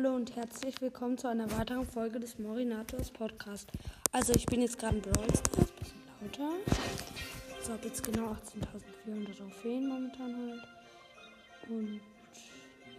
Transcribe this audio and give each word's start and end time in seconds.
Hallo 0.00 0.14
und 0.14 0.36
herzlich 0.36 0.80
willkommen 0.80 1.18
zu 1.18 1.26
einer 1.26 1.50
weiteren 1.58 1.84
Folge 1.84 2.20
des 2.20 2.38
Morinators 2.38 3.10
Podcast. 3.10 3.68
Also 4.12 4.32
ich 4.32 4.46
bin 4.46 4.62
jetzt 4.62 4.78
gerade 4.78 4.98
in 4.98 5.02
Brawl 5.02 5.26
Stars, 5.26 5.72
bisschen 5.72 6.02
lauter. 6.22 6.54
Ich 7.60 7.68
habe 7.68 7.84
jetzt 7.84 8.04
genau 8.04 8.36
18.400 9.06 9.36
Trophäen 9.36 9.88
momentan 9.88 10.36
halt. 10.36 10.68
Und 11.68 11.94
ja, 11.96 12.92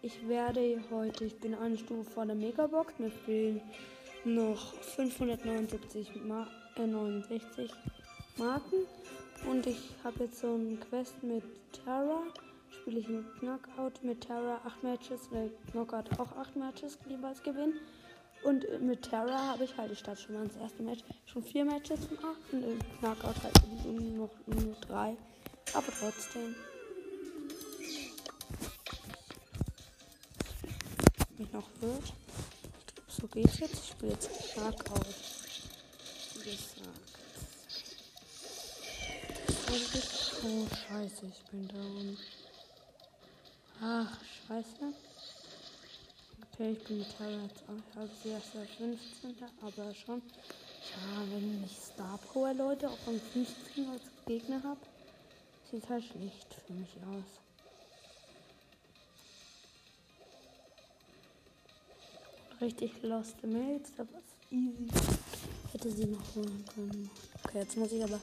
ich 0.00 0.26
werde 0.26 0.82
heute, 0.90 1.26
ich 1.26 1.38
bin 1.38 1.54
eine 1.54 1.76
Stufe 1.76 2.10
vor 2.10 2.24
der 2.24 2.36
Megabox, 2.36 2.98
mir 2.98 3.10
fehlen 3.10 3.60
noch 4.24 4.72
579 4.96 6.24
Mar 6.24 6.46
äh, 6.76 6.86
69 6.86 7.70
Marken. 8.38 8.86
Und 9.46 9.66
ich 9.66 9.90
habe 10.02 10.24
jetzt 10.24 10.40
so 10.40 10.54
eine 10.54 10.76
Quest 10.76 11.22
mit 11.22 11.44
Terra 11.84 12.22
spiele 12.82 12.98
ich 12.98 13.08
mit 13.08 13.24
Knockout 13.38 14.02
mit 14.02 14.22
Terra 14.22 14.60
8 14.64 14.82
Matches, 14.82 15.20
weil 15.30 15.50
Knockout 15.70 16.18
auch 16.18 16.36
8 16.36 16.56
Matches 16.56 16.98
jeweils 17.08 17.40
gewinnen. 17.42 17.78
Und 18.42 18.66
mit 18.82 19.02
Terra 19.02 19.52
habe 19.52 19.62
ich 19.64 19.76
halt, 19.76 19.92
ich 19.92 20.00
starte 20.00 20.20
schon 20.20 20.34
mal 20.34 20.44
ins 20.44 20.56
erste 20.56 20.82
Match, 20.82 21.04
schon 21.26 21.44
4 21.44 21.64
Matches 21.64 22.06
von 22.06 22.18
8 22.18 22.52
und 22.52 22.64
im 22.64 22.78
Knockout 22.98 23.40
halt 23.42 23.54
noch 24.16 24.30
nur 24.46 24.74
3. 24.88 25.16
Aber 25.74 25.86
trotzdem. 26.00 26.56
Mich 31.38 31.52
noch 31.52 31.68
wird. 31.80 32.12
So 33.06 33.28
geht's 33.28 33.60
jetzt. 33.60 33.74
Ich 33.74 33.90
spiele 33.90 34.12
jetzt 34.12 34.54
Knockout. 34.54 35.06
Wie 36.42 36.50
gesagt. 36.50 37.12
Oh, 40.44 40.66
scheiße, 40.88 41.26
ich 41.26 41.50
bin 41.50 41.68
down. 41.68 42.18
Ach, 43.84 44.16
scheiße. 44.46 44.94
Okay, 46.52 46.70
ich 46.70 46.84
bin 46.84 46.98
mit 46.98 47.16
Terra 47.16 47.30
jetzt 47.30 47.64
auch 47.66 47.96
halb 47.96 48.10
erst 48.24 48.54
der 48.54 48.64
15. 48.64 49.34
Aber 49.60 49.92
schon. 49.92 50.22
Ja, 50.92 51.24
wenn 51.32 51.64
ich 51.64 51.76
Star 51.76 52.16
Power 52.18 52.54
Leute 52.54 52.88
auch 52.88 52.98
am 53.08 53.18
15. 53.18 53.90
als 53.90 54.02
Gegner 54.24 54.62
habe, 54.62 54.80
sieht 55.68 55.88
halt 55.88 56.04
schlecht 56.04 56.54
für 56.64 56.72
mich 56.74 56.90
aus. 57.10 57.24
Richtig 62.60 63.02
lost 63.02 63.42
Mails, 63.42 63.90
aber 63.98 64.20
easy. 64.52 64.86
Hätte 65.72 65.90
sie 65.90 66.06
noch 66.06 66.34
holen 66.36 66.64
können. 66.72 67.10
Okay, 67.42 67.58
jetzt 67.58 67.76
muss 67.76 67.90
ich 67.90 68.04
aber 68.04 68.20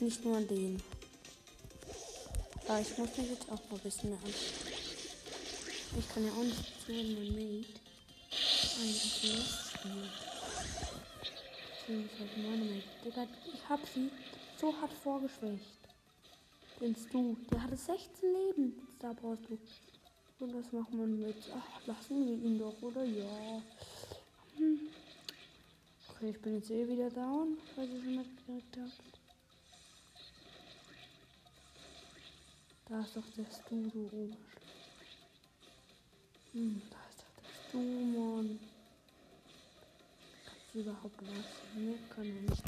nicht 0.00 0.24
nur 0.24 0.38
an 0.38 0.48
den. 0.48 0.82
Aber 2.68 2.80
ich 2.80 2.98
muss 2.98 3.16
mich 3.16 3.30
jetzt 3.30 3.44
auch 3.44 3.70
mal 3.70 3.76
ein 3.76 3.80
bisschen 3.80 4.10
mehr 4.10 4.18
anstrengen. 4.24 4.86
Ich 5.98 6.08
kann 6.08 6.24
ja 6.26 6.32
auch 6.32 6.42
nicht 6.42 6.80
zu 6.84 6.92
mein 6.92 7.28
Mate 7.34 7.80
eigentlich 8.80 9.04
spielen. 9.06 10.10
Beziehungsweise 11.78 12.40
meine 12.40 12.64
Mate. 12.64 12.84
Digga, 13.04 13.26
ich 13.54 13.68
hab 13.68 13.80
sie 13.86 14.10
so 14.60 14.74
hart 14.80 14.92
vorgeschwächt. 14.92 15.78
Binst 16.80 17.14
du? 17.14 17.36
Der 17.50 17.62
hatte 17.62 17.76
16 17.76 18.08
Leben. 18.32 18.88
Da 18.98 19.12
brauchst 19.12 19.44
du. 19.48 19.58
Und 20.38 20.52
das 20.52 20.72
machen 20.72 20.98
wir 20.98 21.06
mit. 21.06 21.36
Ach, 21.54 21.86
lassen 21.86 22.26
wir 22.26 22.34
ihn 22.34 22.58
doch, 22.58 22.82
oder? 22.82 23.04
Ja. 23.04 23.62
Hm. 24.56 24.80
Okay, 26.10 26.30
ich 26.30 26.42
bin 26.42 26.56
jetzt 26.56 26.70
eh 26.70 26.86
wieder 26.88 27.10
down, 27.10 27.56
weil 27.76 27.88
ich 27.88 28.02
schon 28.02 28.16
mitgekriegt 28.16 28.76
habt. 28.76 29.15
Da 32.88 33.00
ist 33.00 33.16
doch 33.16 33.24
der 33.36 33.44
Stu, 33.46 33.90
du 33.90 34.06
oben. 34.06 34.36
Hm, 36.52 36.82
da 36.88 36.96
ist 37.10 37.18
doch 37.18 37.42
der 37.42 37.68
Stu, 37.68 37.78
Mann. 37.78 38.60
Kannst 40.44 40.74
du 40.74 40.80
überhaupt 40.80 41.20
was? 41.22 41.76
Nee, 41.76 41.98
kann 42.14 42.24
er 42.24 42.42
nicht. 42.42 42.62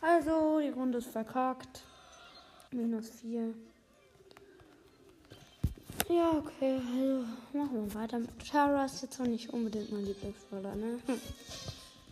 Also, 0.00 0.58
die 0.58 0.70
Runde 0.70 0.98
ist 0.98 1.10
verkackt. 1.10 1.82
Minus 2.72 3.10
4. 3.20 3.54
Ja, 6.08 6.30
okay, 6.32 6.74
also 6.74 7.24
machen 7.52 7.86
wir 7.86 7.94
weiter 7.94 8.18
mit 8.18 8.30
Tara. 8.50 8.84
Ist 8.84 9.02
jetzt 9.02 9.20
auch 9.20 9.26
nicht 9.26 9.50
unbedingt 9.50 9.92
mein 9.92 10.04
Lieblingsroller, 10.04 10.74
ne? 10.74 10.98
Hm. 11.06 11.20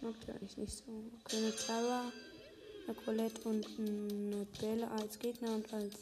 Mag 0.02 0.14
die 0.24 0.30
eigentlich 0.30 0.56
nicht 0.56 0.72
so. 0.72 0.84
Okay, 1.24 1.40
mit 1.40 1.66
Tara, 1.66 2.12
eine 2.86 2.94
Colette 2.94 3.48
und 3.48 3.66
eine 3.78 4.46
Belle 4.60 4.88
als 4.92 5.18
Gegner 5.18 5.52
und 5.56 5.74
als 5.74 5.94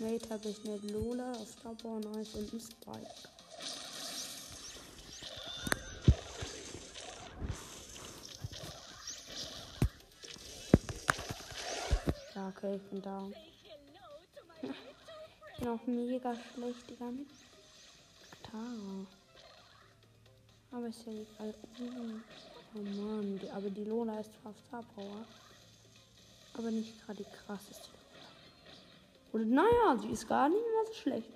Mate 0.00 0.28
habe 0.28 0.48
ich 0.48 0.58
eine 0.64 0.76
Lola 0.92 1.32
Starborn 1.46 2.02
Ice 2.20 2.36
und 2.36 2.52
ein 2.52 2.60
Spike. 2.60 3.06
Ja, 12.34 12.48
okay, 12.48 12.74
ich 12.74 12.82
bin 12.90 13.02
da. 13.02 13.22
Ich 15.56 15.60
bin 15.60 15.68
auch 15.68 15.86
mega 15.86 16.34
schlecht, 16.34 16.90
Digga, 16.90 17.06
mit 17.12 17.28
Gitarre. 18.32 19.06
Aber 20.72 20.88
ist 20.88 21.06
ja 21.06 21.12
egal. 21.12 21.54
Oh 22.74 22.78
Mann, 22.80 23.40
aber 23.54 23.70
die 23.70 23.84
Lola 23.84 24.18
ist 24.18 24.32
zwar 24.42 24.52
Star 24.66 24.82
Power, 24.96 25.24
aber 26.54 26.72
nicht 26.72 27.00
gerade 27.06 27.22
die 27.22 27.30
krasseste. 27.30 28.03
Und 29.34 29.50
naja, 29.50 29.96
sie 30.00 30.12
ist 30.12 30.28
gar 30.28 30.48
nicht 30.48 30.62
mal 30.62 30.86
so 30.86 30.92
schlecht. 30.92 31.28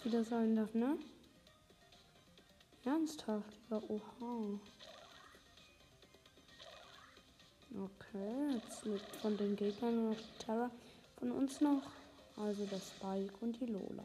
Sie 0.00 0.10
das 0.10 0.28
sein 0.28 0.54
darf, 0.54 0.72
ne? 0.74 0.96
Ernsthaft, 2.84 3.58
ja, 3.68 3.82
oha. 3.88 4.60
Okay, 7.74 8.54
jetzt 8.54 8.84
liegt 8.84 9.16
von 9.16 9.36
den 9.36 9.56
Gegnern 9.56 10.10
noch 10.10 10.16
die 10.16 10.44
Terra. 10.44 10.70
Von 11.18 11.32
uns 11.32 11.60
noch. 11.60 11.82
Also 12.36 12.64
das 12.66 12.90
Spike 12.90 13.34
und 13.40 13.60
die 13.60 13.66
Lola. 13.66 14.04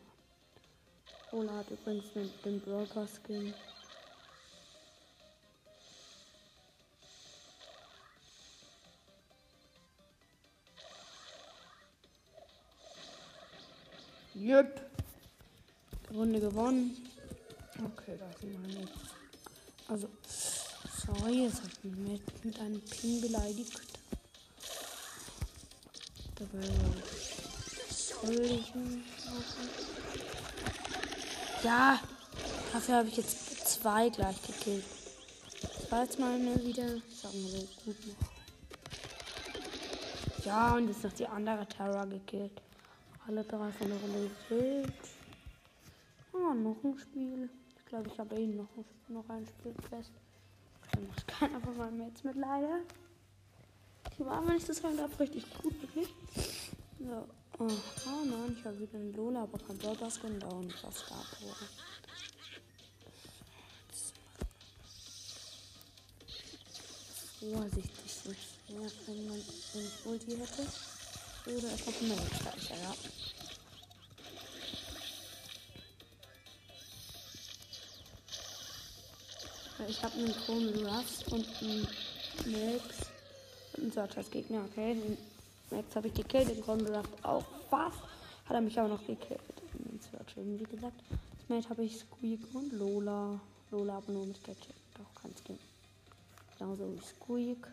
Lola 1.32 1.58
hat 1.58 1.70
übrigens 1.70 2.16
mit 2.16 2.44
dem 2.44 2.60
Broker 2.60 3.08
Yep. 14.36 14.92
Runde 16.14 16.40
gewonnen. 16.42 16.96
Okay, 17.78 18.18
da 18.20 18.26
wir 18.42 18.80
jetzt. 18.82 18.92
Also, 19.88 20.10
sorry, 21.06 21.46
es 21.46 21.62
hat 21.62 21.84
mich 21.84 21.96
mit, 21.96 22.46
mit 22.46 22.60
einem 22.60 22.82
Pin 22.82 23.22
beleidigt. 23.22 23.80
Dabei 26.36 26.68
soll 27.90 28.42
ich 28.42 28.76
machen. 28.76 29.04
Ja, 31.64 32.00
dafür 32.74 32.96
habe 32.96 33.08
ich 33.08 33.18
jetzt 33.18 33.68
zwei 33.68 34.10
gleich 34.10 34.42
gekillt. 34.42 34.84
Das 35.62 35.92
war 35.92 36.04
jetzt 36.04 36.20
mal 36.20 36.38
wieder, 36.66 36.88
sagen 36.88 37.42
wir 37.42 37.52
so, 37.52 37.68
gut 37.86 38.08
noch. 38.08 38.36
Ja, 40.46 40.76
und 40.76 40.90
jetzt 40.90 41.04
noch 41.04 41.14
die 41.14 41.28
andere 41.28 41.66
Terra 41.68 42.06
gekillt. 42.06 42.62
Alle 43.28 43.44
drei 43.44 43.72
von 43.72 43.88
der 43.88 43.98
Runde 43.98 44.30
gefüllt. 44.30 44.94
Ah, 46.34 46.54
noch 46.54 46.84
ein 46.84 46.98
Spiel. 47.00 47.50
Ich 47.78 47.86
glaube, 47.86 48.08
ich 48.08 48.20
habe 48.20 48.36
eben 48.36 48.58
noch, 48.58 48.70
noch 49.08 49.30
ein 49.30 49.48
Spiel 49.48 49.74
fest. 49.90 50.12
Dann 50.92 51.08
macht 51.08 51.28
keiner 51.28 51.60
von 51.60 51.76
meinen 51.76 51.98
Mates 51.98 52.24
mit 52.24 52.36
leider. 52.36 52.82
Die 54.18 54.26
waren, 54.26 54.48
wenn 54.48 54.58
ich 54.58 54.66
das 54.66 54.78
sagen 54.78 54.98
darf, 54.98 55.20
richtig 55.20 55.46
gut, 55.62 55.82
wirklich. 55.82 56.10
So. 57.00 57.28
Oh, 57.58 57.68
oh 57.68 58.26
nein, 58.26 58.58
ich 58.60 58.66
habe 58.66 58.80
wieder 58.80 59.00
einen 59.00 59.14
Lola, 59.14 59.44
aber 59.44 59.58
kein 59.60 59.78
Burgerskin 59.78 60.40
da 60.40 60.48
und 60.48 60.74
auf 60.84 60.98
Star 60.98 61.24
Power. 61.40 61.56
Vorsichtig 67.40 68.14
so 68.14 68.34
schwer, 68.34 68.92
wenn 69.08 69.28
man 69.30 69.38
ich 69.38 70.06
Ulti 70.06 70.38
hätte. 70.38 70.95
Oder 71.46 71.74
es 71.74 71.86
noch 71.86 72.02
mehr 72.02 72.18
Speicher, 72.18 72.76
ja. 72.82 72.94
Ich 79.88 80.04
habe 80.04 80.16
einen 80.16 80.34
Krone 80.34 80.88
Ruffs 80.88 81.24
und 81.32 81.46
einen 81.62 81.88
Max 82.46 83.12
und 83.74 83.84
einen 83.84 83.92
Search 83.92 84.18
als 84.18 84.32
Gegner, 84.32 84.66
okay. 84.72 84.96
Den 84.96 85.18
Max 85.70 85.96
habe 85.96 86.08
ich 86.08 86.14
gekillt, 86.16 86.50
den 86.50 86.64
Krone 86.64 86.90
Ruff 86.90 87.08
auch 87.22 87.46
fast. 87.70 88.00
Hat 88.46 88.56
er 88.56 88.62
mich 88.62 88.80
aber 88.80 88.90
noch 88.90 89.06
gekillt. 89.06 89.42
Den 89.74 90.00
Search 90.02 90.38
eben, 90.38 90.60
wie 90.60 90.64
gesagt. 90.64 91.00
Das 91.48 91.50
Mate 91.50 91.70
habe 91.70 91.84
ich 91.84 91.98
Squeak 91.98 92.40
und 92.54 92.74
Lola. 92.74 93.40
Lola 93.70 93.98
aber 93.98 94.12
nur 94.12 94.26
mit 94.26 94.44
Gadget. 94.44 94.74
Doch, 94.98 95.22
kein 95.22 95.32
Skin. 95.36 95.60
Genauso 96.58 96.92
wie 96.92 97.00
Squeak. 97.00 97.68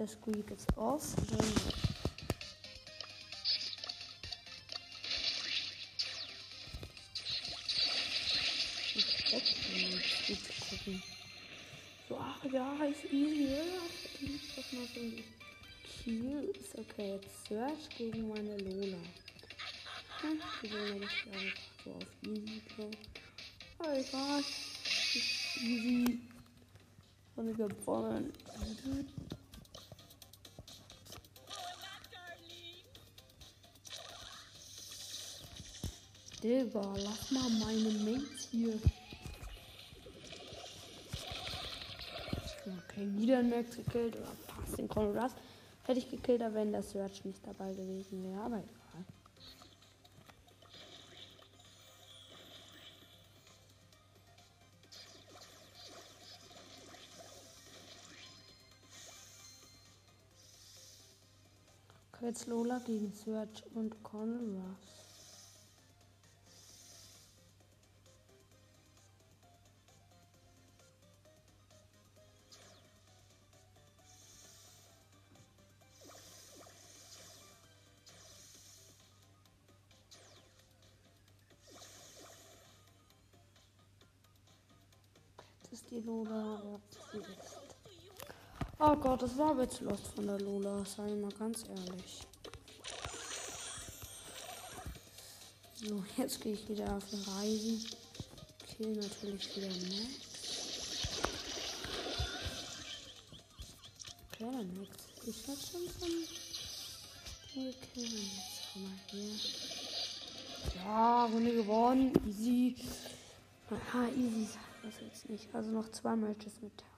Der 0.00 0.08
Squeak 0.08 0.50
ist 0.50 0.66
off. 0.78 1.14
Ich 8.96 9.04
Squeak 9.28 10.70
gucken. 10.70 11.02
So, 12.08 12.18
ach 12.18 12.42
ja, 12.50 12.82
ist 12.84 13.04
easy. 13.12 13.44
Ne? 13.44 13.56
Ja. 13.58 13.82
Ich 14.22 14.54
das 14.56 14.72
mal 14.72 14.86
so 14.86 15.00
Kiel 15.84 16.50
ist 16.58 16.78
okay. 16.78 17.16
Jetzt 17.16 17.46
Search 17.46 17.90
gegen 17.98 18.26
meine 18.26 18.56
Lola. 18.56 18.96
Hm, 20.22 20.40
die 20.62 20.68
Lola 20.68 20.94
ist 20.94 21.26
einfach 21.30 21.60
so 21.84 21.90
auf 21.90 22.06
easy. 22.22 22.62
So. 22.74 22.90
Oh, 23.80 23.84
ah, 23.84 23.92
egal. 23.92 24.40
Ist 24.40 25.62
easy. 25.62 26.20
Und 27.36 27.54
gewonnen. 27.54 28.32
Digga, 36.42 36.94
lass 36.96 37.30
mal 37.30 37.50
meine 37.58 37.90
Mates 37.98 38.48
hier. 38.50 38.78
Okay, 42.64 43.08
wieder 43.16 43.38
ein 43.38 43.50
Max 43.50 43.76
gekillt 43.76 44.16
oder 44.16 44.32
fast 44.46 44.78
den 44.78 44.88
Colorado. 44.88 45.34
Hätte 45.84 45.98
ich 45.98 46.10
gekillt, 46.10 46.42
wenn 46.54 46.72
der 46.72 46.82
Search 46.82 47.24
nicht 47.26 47.46
dabei 47.46 47.72
gewesen 47.72 48.24
wäre, 48.24 48.40
aber 48.40 48.56
egal. 48.56 48.70
Jetzt 62.22 62.46
Lola 62.46 62.78
gegen 62.78 63.12
Search 63.12 63.64
und 63.74 64.02
Conrad. 64.02 64.99
Die 85.90 86.00
Lola. 86.00 86.60
Ja, 87.12 87.20
Oh 88.82 88.96
Gott, 88.96 89.20
das 89.20 89.36
war 89.36 89.58
witzlos 89.58 90.00
von 90.14 90.26
der 90.26 90.40
Lola, 90.40 90.84
sei 90.86 91.14
mal 91.14 91.32
ganz 91.32 91.64
ehrlich. 91.68 92.20
So, 95.74 96.02
jetzt 96.16 96.40
gehe 96.40 96.54
ich 96.54 96.68
wieder 96.68 96.96
auf 96.96 97.04
eine 97.12 97.26
Reise. 97.26 97.86
Kill 98.66 98.92
natürlich 98.96 99.56
wieder 99.56 99.68
Max. 99.68 100.30
Okay, 104.32 104.50
der 104.50 104.50
Max 104.50 104.96
ist 105.26 105.48
halt 105.48 105.58
schon 105.58 105.88
von 105.98 106.08
mir 107.54 107.72
killen. 107.72 108.30
Jetzt 108.36 108.62
komm 108.72 108.82
mal 108.84 108.92
hier. 109.10 109.34
Ja, 110.76 111.24
Runde 111.26 111.52
gewonnen. 111.52 112.12
Easy. 112.26 112.76
Aha, 113.70 114.08
easy 114.08 114.48
das 114.82 115.00
jetzt 115.00 115.28
nicht. 115.28 115.54
Also 115.54 115.70
noch 115.70 115.90
zwei 115.90 116.16
Matches 116.16 116.60
mit 116.60 116.76
Terra. 116.76 116.90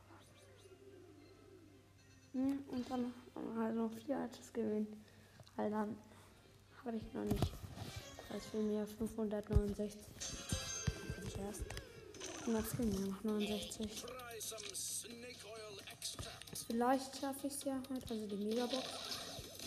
Hm, 2.32 2.64
und 2.69 2.90
dann 2.90 3.12
halt 3.58 3.76
noch 3.76 3.90
vier 3.93 4.19
Matches 4.19 4.52
gewinnen. 4.52 5.05
Weil 5.56 5.70
dann 5.70 5.96
habe 6.84 6.96
ich 6.96 7.12
noch 7.12 7.25
nicht. 7.25 7.52
Das 8.31 8.46
für 8.46 8.58
mir 8.58 8.87
569. 8.87 10.00
Ich 11.26 11.38
erst. 11.38 11.62
Und 12.46 12.55
wir 12.79 13.06
noch 13.06 13.23
69. 13.25 14.05
Vielleicht 16.67 17.17
schaffe 17.20 17.46
ich 17.46 17.52
es 17.52 17.64
ja 17.64 17.81
heute, 17.90 18.14
also 18.14 18.26
die 18.26 18.37
Megabox. 18.37 19.12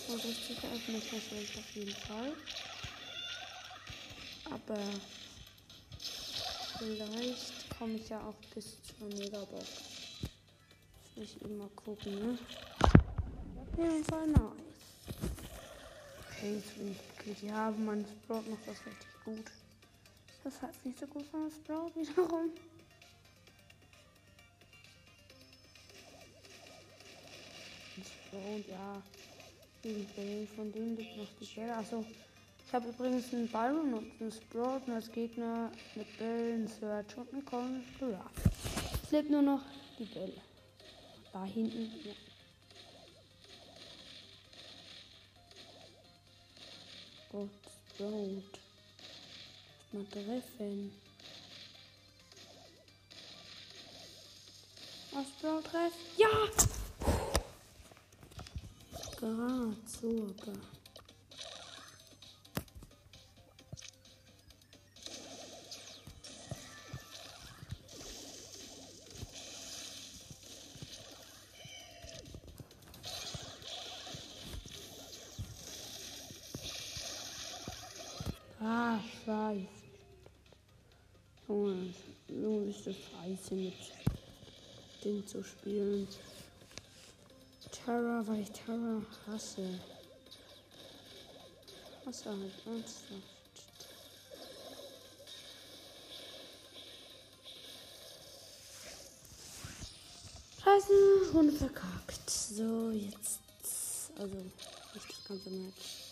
60 0.07 0.57
öffnen 0.57 0.97
ich 0.97 1.11
natürlich 1.11 1.57
auf 1.57 1.71
jeden 1.71 1.95
Fall. 1.95 2.33
Aber 4.51 4.79
vielleicht 6.77 7.54
komme 7.77 7.93
ich 7.95 8.09
ja 8.09 8.19
auch 8.21 8.35
bis 8.53 8.77
zur 8.83 9.07
Megabox. 9.07 9.65
Muss 11.15 11.35
ich 11.35 11.47
mal 11.47 11.69
gucken, 11.75 12.19
ne? 12.19 12.37
Auf 12.81 13.77
jeden 13.77 14.03
Fall 14.03 14.27
nice. 14.27 14.41
Okay, 16.29 16.55
jetzt 16.55 16.77
bin 16.77 16.91
ich 16.91 17.17
gekillt. 17.17 17.41
Ja, 17.43 17.71
mein 17.71 18.05
Sprout 18.05 18.49
macht 18.49 18.67
das 18.67 18.85
richtig 18.85 19.23
gut. 19.23 19.45
Das 20.43 20.61
heißt 20.61 20.85
nicht 20.85 20.99
so 20.99 21.07
gut 21.07 21.25
von 21.27 21.51
Sprout 21.51 21.91
wiederum. 21.95 22.51
Sprout, 28.03 28.63
ja. 28.69 29.01
Von 30.55 30.71
dem 30.71 30.97
liegt 30.97 31.17
noch 31.17 31.27
die 31.39 31.45
Stelle. 31.45 31.75
Also 31.75 32.05
ich 32.65 32.73
habe 32.73 32.89
übrigens 32.89 33.33
einen 33.33 33.47
Byron 33.47 33.93
und 33.93 34.11
einen 34.19 34.31
Sprout 34.31 34.81
und 34.87 34.93
als 34.93 35.11
Gegner 35.11 35.71
mit 35.95 36.17
Bell, 36.17 36.53
einen 36.53 36.67
Search 36.67 37.17
und 37.17 37.31
einen 37.31 37.45
Conjurer. 37.45 38.25
Es 39.03 39.11
lebt 39.11 39.29
nur 39.29 39.41
noch 39.41 39.61
die 39.99 40.05
Bell. 40.05 40.33
Da 41.31 41.43
hinten, 41.43 41.91
ja. 42.03 42.13
Gott, 47.31 47.49
Sprout. 47.93 48.59
Mal 49.91 50.05
treffen. 50.05 50.91
Was 55.11 55.27
Sprout 55.27 55.61
treffen? 55.61 55.97
Ja! 56.17 56.27
Gerade 59.17 59.75
super. 78.65 79.55
bisschen 83.45 83.65
mit 83.65 83.73
Ding 85.03 85.25
zu 85.27 85.43
spielen. 85.43 86.07
Terror, 87.71 88.25
weil 88.27 88.41
ich 88.41 88.51
Terror 88.51 89.01
hasse. 89.27 89.79
Was 92.05 92.25
halt 92.25 92.39
ernsthaft. 92.65 93.21
Scheiße, 100.63 101.31
Runde 101.33 101.53
verkackt. 101.53 102.29
So, 102.29 102.91
jetzt. 102.91 103.39
Also, 104.17 104.35
nicht 104.35 105.09
das 105.09 105.27
ganze 105.27 105.49
Match. 105.51 106.04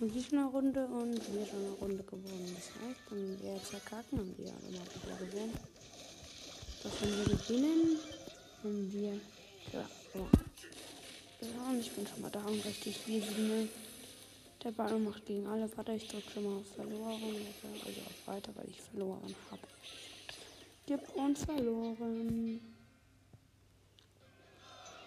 Und 0.00 0.16
ich 0.16 0.32
eine 0.32 0.46
Runde 0.46 0.84
und 0.86 1.14
wir 1.32 1.46
schon 1.46 1.60
eine 1.60 1.74
Runde 1.80 2.02
gewonnen. 2.02 2.54
Das 2.54 2.66
heißt, 2.82 3.00
wenn 3.10 3.40
wir 3.40 3.54
jetzt 3.54 3.70
verkacken, 3.70 4.18
haben 4.18 4.34
wir 4.36 4.48
alle 4.48 4.78
mal 4.78 4.86
wieder 5.02 5.26
gewonnen. 5.26 5.58
Das 6.82 6.92
wenn 7.00 7.16
wir 7.16 7.36
gewinnen, 7.36 7.98
haben 8.62 8.92
wir. 8.92 9.12
Ja, 9.72 9.88
ja. 10.14 10.26
ja, 11.40 11.70
und 11.70 11.80
ich 11.80 11.92
bin 11.92 12.06
schon 12.06 12.20
mal 12.20 12.30
da 12.30 12.44
und 12.44 12.64
richtig 12.64 12.98
easy, 13.08 13.40
ne? 13.40 13.68
Der 14.64 14.72
Ball 14.72 14.98
macht 14.98 15.24
gegen 15.26 15.46
alle. 15.46 15.70
Warte, 15.76 15.92
ich 15.92 16.08
drücke 16.08 16.30
schon 16.30 16.44
mal 16.44 16.58
auf 16.58 16.66
verloren. 16.74 17.22
Also 17.62 18.00
auf 18.00 18.26
weiter, 18.26 18.50
weil 18.56 18.68
ich 18.68 18.80
verloren 18.80 19.34
habe. 19.50 19.62
Gib 20.86 21.16
uns 21.16 21.44
verloren. 21.44 22.60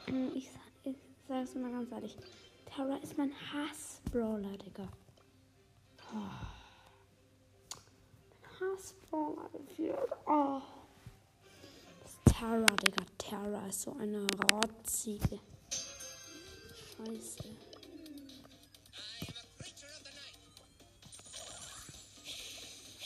Hm, 0.05 0.31
ich, 0.35 0.49
ich 0.83 0.95
sage 1.27 1.43
es 1.43 1.55
mal 1.55 1.71
ganz 1.71 1.91
ehrlich. 1.91 2.15
Terra 2.77 2.95
ist 2.97 3.17
mein 3.17 3.33
Hass-Brawler, 3.33 4.55
Digga. 4.55 4.87
Oh. 6.13 6.29
Hass-Brawler 8.59 9.49
geführt. 9.49 10.11
Oh. 10.27 10.61
Terra, 12.25 12.75
Digga. 12.75 13.03
Terra 13.17 13.65
ist 13.65 13.81
so 13.81 13.95
eine 13.99 14.27
rotzige. 14.51 15.39
Scheiße. 15.71 17.49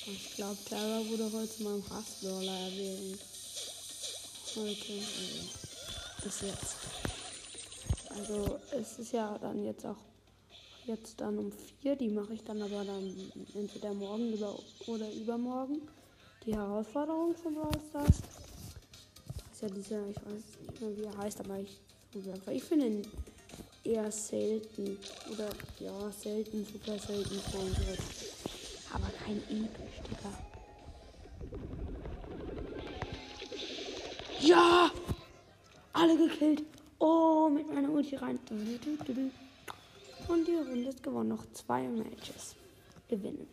Ich 0.05 0.35
glaube, 0.35 0.57
Terra 0.65 0.99
wurde 1.07 1.31
heute 1.31 1.49
zu 1.49 1.63
meinem 1.63 1.89
Hassbrawler 1.89 2.59
erwählt. 2.59 3.21
Heute. 4.53 4.93
Also, 4.93 6.25
bis 6.25 6.41
jetzt. 6.41 7.00
Also, 8.17 8.59
es 8.71 8.99
ist 8.99 9.13
ja 9.13 9.37
dann 9.39 9.63
jetzt 9.63 9.85
auch 9.85 9.97
jetzt 10.85 11.19
dann 11.21 11.37
um 11.37 11.51
vier. 11.51 11.95
Die 11.95 12.09
mache 12.09 12.33
ich 12.33 12.43
dann 12.43 12.61
aber 12.61 12.83
dann 12.83 13.31
entweder 13.55 13.93
morgen 13.93 14.33
oder 14.87 15.11
übermorgen. 15.13 15.81
Die 16.45 16.55
Herausforderung 16.55 17.35
von 17.35 17.53
Brawl 17.53 17.71
Stars. 17.89 18.17
ist 19.51 19.61
ja 19.61 19.69
dieser, 19.69 20.07
ich 20.07 20.17
weiß 20.17 20.43
nicht 20.67 20.81
mehr, 20.81 20.97
wie 20.97 21.03
er 21.03 21.17
heißt, 21.17 21.39
aber 21.41 21.59
ich. 21.59 21.79
Ich 22.51 22.63
finde 22.63 22.87
ihn 22.87 23.07
eher 23.85 24.11
selten. 24.11 24.97
Oder 25.31 25.49
ja, 25.79 26.11
selten, 26.11 26.65
super 26.65 26.99
selten 26.99 27.39
Freunde. 27.39 27.97
Aber 28.93 29.07
kein 29.23 29.37
episch, 29.37 30.01
Digga. 30.09 30.37
Ja! 34.41 34.91
Alle 35.93 36.17
gekillt. 36.17 36.63
Oh, 37.03 37.49
mit 37.49 37.67
meiner 37.73 37.89
Ulti 37.89 38.15
rein. 38.15 38.37
Und 40.27 40.47
die 40.47 40.55
Runde 40.55 40.87
ist 40.87 41.01
gewonnen. 41.01 41.29
Noch 41.29 41.51
zwei 41.51 41.87
Matches. 41.87 42.55
Gewinnen. 43.07 43.47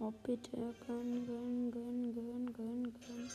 Oh, 0.00 0.12
bitte. 0.24 0.50
Gönn, 0.84 1.26
gönn, 1.26 1.70
gönn, 1.70 2.12
gönn, 2.12 2.52
gönn, 2.52 2.82
gönn. 2.82 3.30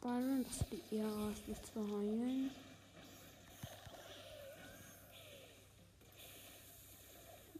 Byron, 0.00 0.44
sieht 0.50 0.92
eher 0.92 1.06
aus, 1.06 1.36
mich 1.46 1.62
zu 1.62 1.86
heilen. 1.86 2.50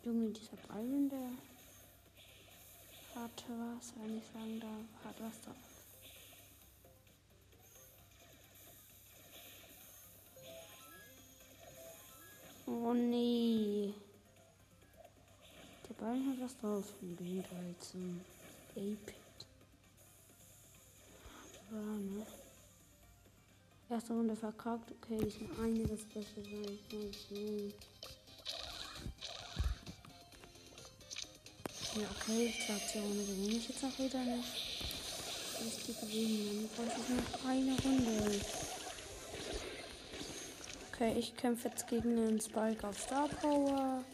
Junge, 0.08 0.30
dieser 0.30 0.56
Byron, 0.56 1.10
der 1.10 1.32
hat 3.14 3.44
was, 3.46 3.92
wenn 3.96 4.16
ich 4.16 4.24
sagen 4.32 4.58
darf, 4.58 5.04
hat 5.04 5.20
was 5.20 5.38
drauf. 5.42 5.54
Oh 12.64 12.94
nee. 12.94 13.92
Der 15.90 15.94
Ball 16.00 16.16
hat 16.24 16.40
was 16.40 16.56
drauf. 16.56 16.86
Im 17.02 17.14
Gegenteil 17.14 17.74
zum 17.78 18.22
A-Pit. 18.76 19.14
Aber, 21.70 21.80
ne? 21.80 22.26
Erste 23.90 24.14
Runde 24.14 24.36
verkackt. 24.36 24.90
Okay, 24.90 25.22
ich 25.26 25.38
muss 25.42 25.58
einiges 25.58 26.04
besser 26.06 26.42
sein. 26.42 27.74
Okay. 31.98 32.04
Ja, 32.04 32.06
okay, 32.10 32.54
zweite 32.64 33.00
Runde 33.00 33.24
gewinne 33.24 33.56
ich 33.56 33.68
jetzt 33.68 33.84
auch 33.84 33.98
wieder 33.98 34.20
nicht. 34.20 34.92
Ich 35.66 35.84
die 35.86 35.94
gewinnen, 35.94 36.68
dann 36.76 36.86
brauche 36.86 37.00
ich 37.00 37.08
noch 37.08 37.50
eine 37.50 37.76
Runde. 37.82 38.40
Okay, 40.92 41.18
ich 41.18 41.36
kämpfe 41.36 41.68
jetzt 41.68 41.88
gegen 41.88 42.16
den 42.16 42.40
Spike 42.40 42.86
auf 42.86 42.98
Star 43.00 43.28
Power. 43.28 44.04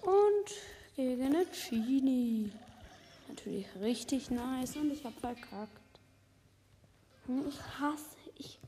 Und 0.00 0.54
gegen 0.96 1.22
eine 1.22 1.46
Genie. 1.46 2.52
Natürlich 3.28 3.66
richtig 3.80 4.30
nice 4.30 4.76
und 4.76 4.90
ich 4.90 5.04
habe 5.04 5.20
verkackt. 5.20 6.00
Ich 7.46 7.60
hasse, 7.78 8.16
ich 8.36 8.58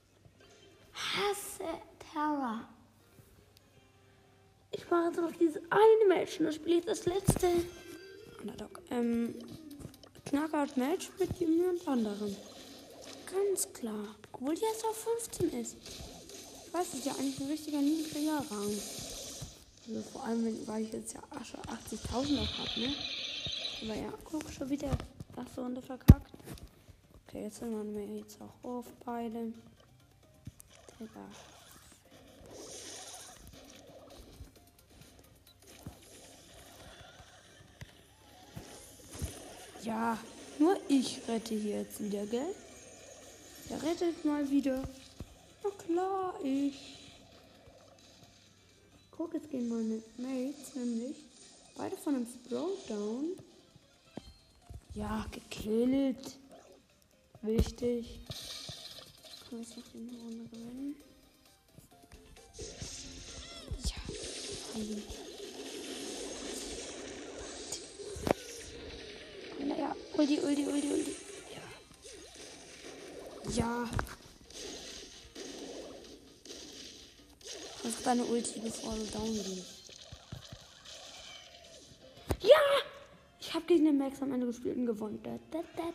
hasse 0.93 1.65
Terra. 2.13 2.69
Ich 4.73 4.91
mache 4.91 5.07
jetzt 5.07 5.17
noch 5.17 5.33
dieses 5.33 5.63
eine 5.71 6.09
Match 6.09 6.39
und 6.39 6.47
das 6.47 6.57
spiele 6.57 6.81
ich 6.81 6.85
das 6.85 7.07
letzte. 7.07 7.49
Underdog. 8.41 8.81
Ähm, 8.91 9.35
Knockout-Match 10.27 11.11
mit 11.19 11.39
jemand 11.39 11.87
anderem. 11.87 12.35
Ganz 13.31 13.73
klar. 13.73 14.15
Obwohl 14.33 14.55
die 14.55 14.65
erst 14.65 14.85
auf 14.85 14.97
15 14.97 15.51
ist. 15.61 15.77
Ich 16.67 16.75
weiß, 16.75 16.91
das 16.91 17.01
ist 17.01 17.07
ja 17.07 17.13
eigentlich 17.15 17.41
ein 17.41 17.51
richtiger 17.51 17.81
niedriger 17.81 18.45
Rang. 18.51 18.73
Also 19.89 20.03
vor 20.13 20.25
allem, 20.25 20.67
weil 20.67 20.85
ich 20.85 20.93
jetzt 20.93 21.15
ja 21.15 21.21
schon 21.45 21.61
80.000 21.61 22.35
noch 22.35 22.59
habe, 22.59 22.81
ne? 22.81 22.95
Aber 23.83 23.95
ja, 23.95 24.13
guck, 24.25 24.49
schon 24.51 24.71
wieder 24.71 24.91
erste 25.37 25.61
Runde 25.61 25.83
verkackt. 25.83 26.31
Okay, 27.27 27.45
jetzt 27.45 27.59
sind 27.59 27.95
wir 27.95 28.07
jetzt 28.07 28.39
auch 28.41 28.69
auf 28.69 28.87
beide. 29.05 29.53
Digga. 30.99 31.27
Ja, 39.83 40.19
nur 40.59 40.77
ich 40.89 41.21
rette 41.27 41.55
hier 41.55 41.81
jetzt 41.81 42.03
wieder, 42.03 42.27
gell? 42.27 42.55
Der 43.71 43.83
rettet 43.83 44.25
mal 44.25 44.49
wieder. 44.51 44.83
Na 45.63 45.71
klar, 45.71 46.35
ich. 46.43 46.99
Guck, 49.11 49.35
jetzt 49.35 49.51
gehen 49.51 49.69
meine 49.69 50.03
Mates 50.19 50.75
nämlich 50.75 51.17
beide 51.77 51.97
von 51.97 52.15
einem 52.15 52.27
Throwdown. 52.49 53.37
Ja, 54.95 55.27
gekillt. 55.31 56.37
Wichtig. 57.43 58.21
Kann 59.49 59.63
ich 59.63 59.77
noch 59.77 59.85
die 59.95 60.17
Runde 60.17 60.45
gewinnen? 60.51 60.97
Ja. 63.85 65.20
Ulti, 70.17 70.41
Ulti, 70.41 70.67
Ulti, 70.67 70.93
Ulti. 70.93 71.17
Ja. 73.55 73.55
Ja. 73.55 73.89
Versuch 77.83 78.03
deine 78.05 78.25
Ulti, 78.25 78.61
bevor 78.61 78.95
du 78.95 79.05
down 79.07 79.33
gehst. 79.33 79.81
Ja! 82.41 82.59
Ich 83.41 83.55
habe 83.55 83.65
gegen 83.67 83.85
den 83.85 83.99
Max 83.99 84.21
am 84.23 84.33
Ende 84.33 84.47
gespielt 84.47 84.77
und 84.77 84.87
gewonnen. 84.87 85.21
Da, 85.23 85.39
da, 85.51 85.63
da, 85.77 85.91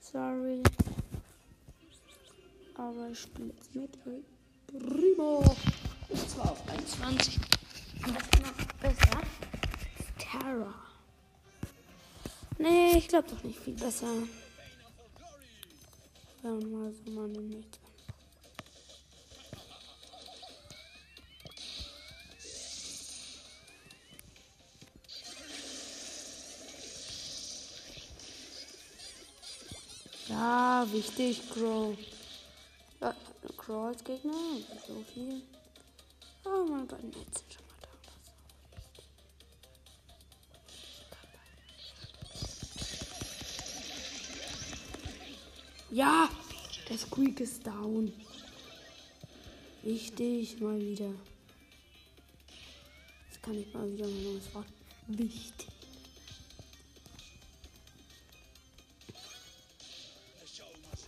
Sorry. 0.00 0.62
Aber 2.74 3.10
ich 3.10 3.20
spiele 3.20 3.52
jetzt 3.54 3.74
mit 3.74 3.90
El 4.06 4.24
Primo. 4.66 5.44
Ist 6.08 6.30
zwar 6.30 6.52
auf 6.52 6.68
21. 6.68 7.38
Und 8.06 8.16
das 8.16 8.22
ist 8.22 8.42
noch 8.42 8.72
besser. 8.80 9.20
Terra. 10.18 10.87
Nee, 12.68 12.98
ich 12.98 13.08
glaube 13.08 13.28
doch 13.28 13.42
nicht 13.42 13.58
viel 13.58 13.74
besser. 13.74 14.06
Man 16.42 16.70
mal 16.70 16.92
so 16.92 17.10
mal 17.10 17.28
nichts 17.28 17.78
Ja, 30.28 30.86
wichtig, 30.92 31.42
Crow. 31.50 31.96
Ja, 33.00 33.14
eine 33.42 33.52
Crow 33.56 33.86
als 33.86 34.04
Gegner. 34.04 34.32
So 34.86 35.02
viel. 35.14 35.42
Oh 36.44 36.64
mein 36.68 36.86
Gott, 36.86 37.00
jetzt 37.02 37.47
Ja, 45.90 46.28
der 46.90 46.98
Squeak 46.98 47.40
ist 47.40 47.66
down. 47.66 48.12
Wichtig, 49.82 50.60
mal 50.60 50.78
wieder. 50.78 51.12
Jetzt 53.26 53.42
kann 53.42 53.58
ich 53.58 53.72
mal 53.72 53.90
wieder 53.90 54.06
mein 54.06 54.24
neues 54.24 54.54
Wort. 54.54 54.66
Wichtig. 55.06 55.68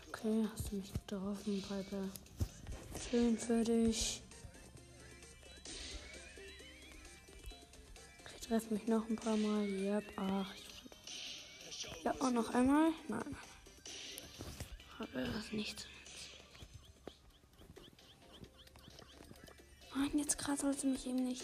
Okay, 0.08 0.48
hast 0.50 0.70
du 0.70 0.76
mich 0.76 0.92
getroffen, 0.92 1.62
Piper. 1.62 2.08
Schön 3.10 3.38
für 3.38 3.62
dich. 3.62 4.22
Ich 8.34 8.46
treffe 8.46 8.72
mich 8.72 8.86
noch 8.86 9.06
ein 9.10 9.16
paar 9.16 9.36
Mal. 9.36 9.68
Yep, 9.68 10.04
ach. 10.16 10.54
Ja, 12.02 12.12
und 12.12 12.34
noch 12.34 12.48
einmal. 12.54 12.92
Nein, 13.08 13.24
nein. 13.24 13.49
Habe 15.00 15.24
das 15.24 15.50
nicht. 15.52 15.86
Nein, 19.94 20.18
jetzt 20.18 20.36
gerade 20.36 20.60
sollte 20.60 20.86
mich 20.88 21.06
eben 21.06 21.24
nicht. 21.24 21.42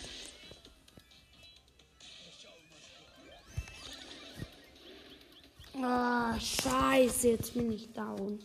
Ah, 5.82 6.38
scheiße, 6.38 7.28
jetzt 7.28 7.54
bin 7.54 7.72
ich 7.72 7.90
down 7.92 8.38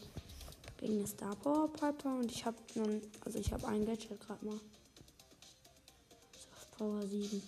gegen 0.77 1.00
eine 1.00 1.08
Star 1.08 1.36
Power 1.36 1.72
Piper 1.72 2.15
und 2.15 2.32
ich 2.32 2.46
habe 2.46 2.58
nun, 2.75 3.01
also 3.25 3.38
ich 3.38 3.51
habe 3.51 3.68
ein 3.68 3.86
Gadget 3.86 4.18
gerade 4.20 4.46
mal. 4.46 4.60
Auf 6.56 6.72
Power 6.77 7.01
7. 7.06 7.44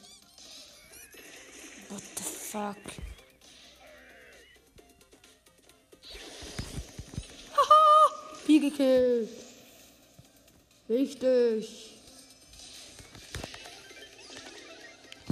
What 1.90 2.04
the 2.18 2.24
fuck? 2.24 3.13
Gekillt. 8.70 9.30
Richtig. 10.90 12.00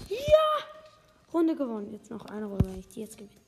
Ja! 0.10 0.18
Runde 1.34 1.56
gewonnen. 1.56 1.94
Jetzt 1.94 2.10
noch 2.10 2.26
eine 2.26 2.46
Runde, 2.46 2.66
wenn 2.66 2.80
ich 2.80 2.88
die 2.90 3.02
jetzt 3.02 3.18
gewinne. 3.18 3.40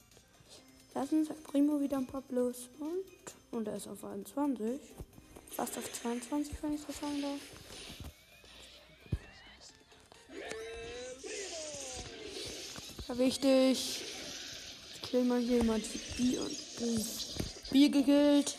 Lassen 0.94 1.26
sagt 1.26 1.44
Primo 1.44 1.82
wieder 1.82 1.98
ein 1.98 2.06
paar 2.06 2.22
Plus. 2.22 2.70
Und, 2.80 3.58
und 3.58 3.68
er 3.68 3.76
ist 3.76 3.88
auf 3.88 4.04
21. 4.04 4.80
Fast 5.50 5.78
auf 5.78 5.92
22, 5.92 6.56
wenn 6.62 6.74
ich 6.76 6.82
so 6.82 6.94
sagen 6.94 7.22
darf. 7.22 7.40
Ja, 13.10 13.18
wichtig. 13.18 14.02
Jetzt 14.94 15.04
killen 15.10 15.28
wir 15.28 15.38
hier 15.38 15.64
mal 15.64 15.80
die 15.80 15.98
B 16.18 16.38
und 16.38 16.58
B. 16.78 17.04
B 17.72 17.90
gekillt. 17.90 18.56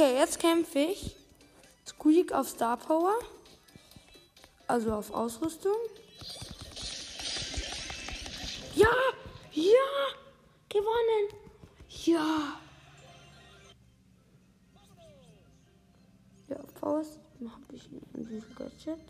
Okay, 0.00 0.14
jetzt 0.16 0.38
kämpfe 0.38 0.78
ich. 0.78 1.16
Squeak 1.84 2.30
auf 2.30 2.48
Star 2.48 2.76
Power. 2.76 3.18
Also 4.68 4.92
auf 4.92 5.10
Ausrüstung. 5.10 5.74
Ja! 8.76 8.86
Ja! 9.50 9.72
Gewonnen! 10.68 11.34
Ja! 12.04 12.60
Ja, 16.48 16.60
Faust 16.80 17.18
habe 17.40 17.74
ich 17.74 17.90
in 18.14 18.24
diesem 18.24 18.54
Gadget. 18.54 19.00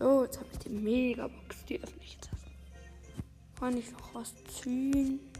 So, 0.00 0.24
jetzt 0.24 0.40
habe 0.40 0.48
ich 0.50 0.58
die 0.58 0.68
Megabox. 0.70 1.64
Die 1.66 1.80
öffne 1.80 2.02
ich 2.02 2.14
jetzt. 2.14 2.30
Kann 3.56 3.78
ich 3.78 3.92
noch 3.92 4.14
was 4.16 4.34
ziehen? 4.46 5.31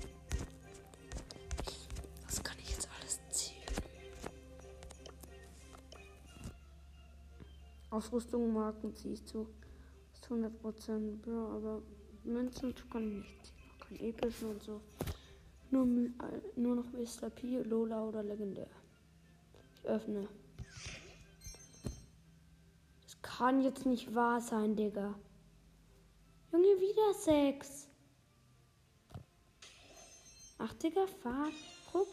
Ausrüstung, 7.92 8.54
Marken 8.54 8.94
ziehe 8.94 9.14
ich 9.14 9.26
zu. 9.26 9.46
Ist 10.14 10.26
100%. 10.26 11.26
Ja, 11.26 11.46
aber 11.48 11.82
Münzen 12.24 12.74
kann 12.90 13.02
ich 13.02 13.14
nicht 13.18 13.44
ziehen. 13.44 13.56
Auch 13.70 13.86
kein 13.86 14.00
epischen 14.00 14.48
und 14.50 14.62
so. 14.62 14.80
Nur, 15.70 15.86
nur 16.56 16.76
noch 16.76 16.90
Mr. 16.92 17.28
P, 17.28 17.62
Lola 17.62 18.04
oder 18.04 18.22
Legendär. 18.22 18.70
Ich 19.74 19.84
öffne. 19.84 20.26
Das 23.02 23.20
kann 23.20 23.62
jetzt 23.62 23.84
nicht 23.84 24.14
wahr 24.14 24.40
sein, 24.40 24.74
Digga. 24.74 25.14
Junge, 26.50 26.66
wieder 26.80 27.14
sechs. 27.14 27.88
Ach, 30.58 30.72
Digga, 30.74 31.06
fahr. 31.06 31.48
Guck, 31.92 32.08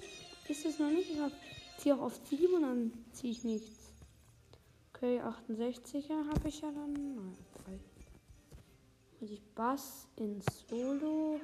ist 0.50 0.66
es 0.66 0.80
noch 0.80 0.90
nicht? 0.90 1.10
Ich 1.12 1.78
ziehe 1.78 1.96
auch 1.96 2.02
auf 2.02 2.20
7 2.26 2.54
und 2.56 2.62
dann 2.64 3.06
ziehe 3.14 3.32
ich 3.32 3.44
nichts. 3.46 3.79
Okay, 5.02 5.22
68er 5.22 6.28
habe 6.28 6.50
ich 6.50 6.60
ja 6.60 6.70
dann. 6.72 6.92
Nein, 6.92 7.38
3. 7.64 7.80
Muss 9.22 9.32
ich 9.32 9.42
Bass 9.56 10.10
in 10.18 10.42
Solo 10.68 11.40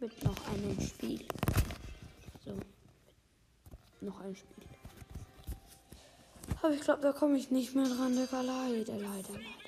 mit 0.00 0.24
noch 0.24 0.48
einem 0.48 0.80
Spiel. 0.80 1.26
So. 2.42 2.54
Noch 4.00 4.18
ein 4.20 4.34
Spiel. 4.34 4.64
Aber 6.62 6.72
ich 6.72 6.80
glaube, 6.80 7.02
da 7.02 7.12
komme 7.12 7.36
ich 7.36 7.50
nicht 7.50 7.74
mehr 7.74 7.90
dran, 7.90 8.16
Digga. 8.16 8.40
Leider, 8.40 8.96
leider, 8.96 9.34
leider. 9.34 9.65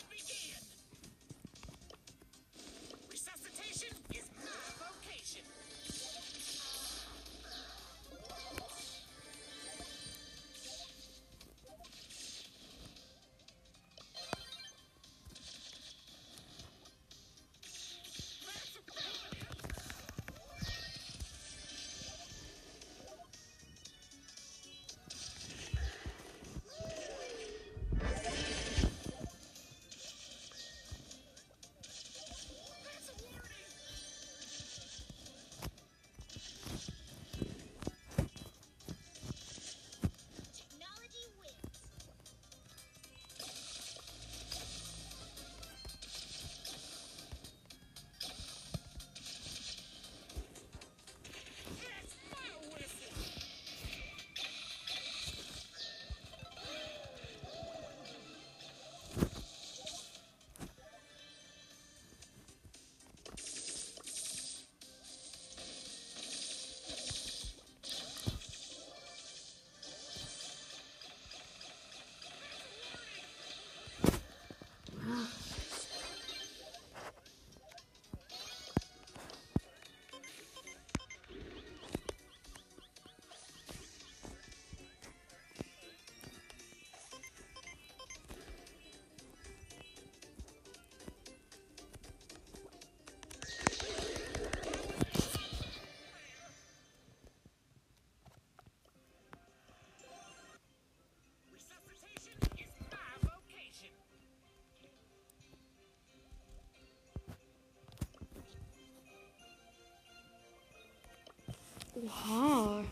Oha. 112.04 112.84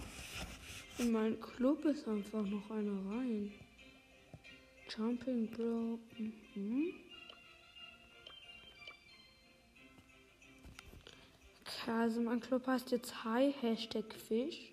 In 0.98 1.12
meinem 1.12 1.40
Club 1.40 1.84
ist 1.84 2.08
einfach 2.08 2.42
noch 2.42 2.68
einer 2.70 2.98
rein. 3.10 3.52
Jumping 4.88 5.48
Bro. 5.50 6.00
Mhm. 6.54 6.92
Okay, 11.60 11.90
also 11.90 12.20
mein 12.20 12.40
Club 12.40 12.66
heißt 12.66 12.90
jetzt 12.90 13.22
Hi, 13.22 13.52
Hashtag 13.60 14.12
Fisch. 14.12 14.72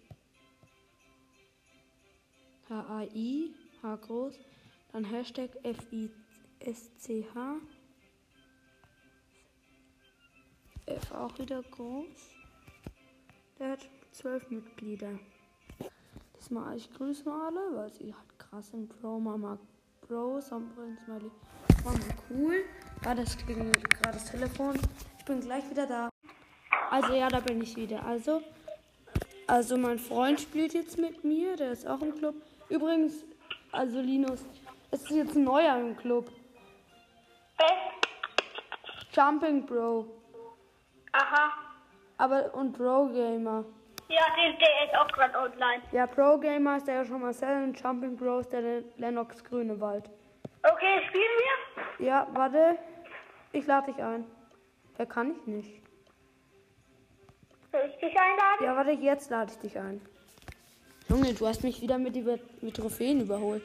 H-A-I, 2.70 3.54
H 3.84 3.96
groß. 3.98 4.40
Dann 4.94 5.06
Hashtag 5.06 5.52
F-I-S-C-H. 5.64 7.58
F 10.86 11.12
auch 11.12 11.38
wieder 11.38 11.62
groß. 11.62 12.08
Der 13.60 13.72
hat 13.72 13.88
zwölf 14.14 14.50
Mitglieder. 14.50 15.20
Diesmal 16.38 16.78
ich 16.78 16.92
grüße 16.94 17.28
mal 17.28 17.48
alle, 17.48 17.76
weil 17.76 17.92
sie 17.92 18.14
halt 18.14 18.40
krass 18.40 18.70
sind. 18.70 18.90
Bro, 19.02 19.20
Mama, 19.20 19.58
Bro, 20.08 20.42
Sonnenbrillen, 20.42 20.98
Smiley. 21.04 21.32
Mama, 21.84 22.00
cool. 22.30 22.66
Ja, 23.04 23.16
das 23.16 23.38
klingelt 23.38 23.90
gerade 23.90 24.14
das 24.14 24.30
Telefon. 24.30 24.80
Ich 25.18 25.26
bin 25.26 25.42
gleich 25.42 25.70
wieder 25.70 25.88
da. 25.88 26.10
Also 26.92 27.14
ja, 27.14 27.28
da 27.28 27.40
bin 27.40 27.62
ich 27.62 27.76
wieder. 27.76 28.06
Also, 28.06 28.42
also 29.48 29.78
mein 29.78 29.98
Freund 29.98 30.40
spielt 30.40 30.74
jetzt 30.74 30.98
mit 30.98 31.24
mir, 31.24 31.56
der 31.56 31.72
ist 31.72 31.88
auch 31.88 32.02
im 32.02 32.14
Club. 32.16 32.36
Übrigens, 32.70 33.24
also 33.72 34.00
Linus, 34.00 34.46
es 34.92 35.02
ist 35.04 35.12
jetzt 35.12 35.36
ein 35.36 35.44
neuer 35.44 35.78
im 35.80 35.98
Club. 35.98 36.32
Jumping 39.12 39.66
Bro. 39.66 40.08
Aha. 41.12 41.52
Aber 42.18 42.54
und 42.54 42.74
Pro 42.74 43.08
Gamer. 43.08 43.66
Ja, 44.10 44.22
der, 44.36 44.54
der 44.54 44.86
ist 44.86 44.96
auch 44.98 45.08
gerade 45.08 45.38
online. 45.38 45.82
Ja, 45.92 46.06
Pro 46.08 46.38
Gamer 46.38 46.78
ist 46.78 46.88
der 46.88 47.06
schon 47.06 47.22
Marcel 47.22 47.64
und 47.64 47.80
Jumping 47.80 48.16
Bros 48.16 48.48
der 48.50 48.84
Lennox 48.98 49.44
Grünewald. 49.44 50.10
Okay, 50.64 51.02
spielen 51.08 51.24
wir? 52.00 52.06
Ja, 52.06 52.28
warte. 52.34 52.78
Ich 53.52 53.66
lade 53.66 53.92
dich 53.92 54.02
ein. 54.02 54.26
Der 54.98 55.06
kann 55.06 55.36
ich 55.36 55.48
nicht. 55.48 55.82
Soll 57.72 57.82
ich 57.88 57.96
dich 57.96 58.20
einladen? 58.20 58.64
Ja, 58.64 58.76
warte, 58.76 58.92
jetzt 58.92 59.30
lade 59.30 59.52
ich 59.52 59.60
dich 59.60 59.80
ein. 59.80 60.02
Junge, 61.10 61.34
du 61.34 61.48
hast 61.48 61.64
mich 61.64 61.82
wieder 61.82 61.98
mit, 61.98 62.16
über, 62.16 62.38
mit 62.62 62.76
Trophäen 62.76 63.22
überholt. 63.22 63.64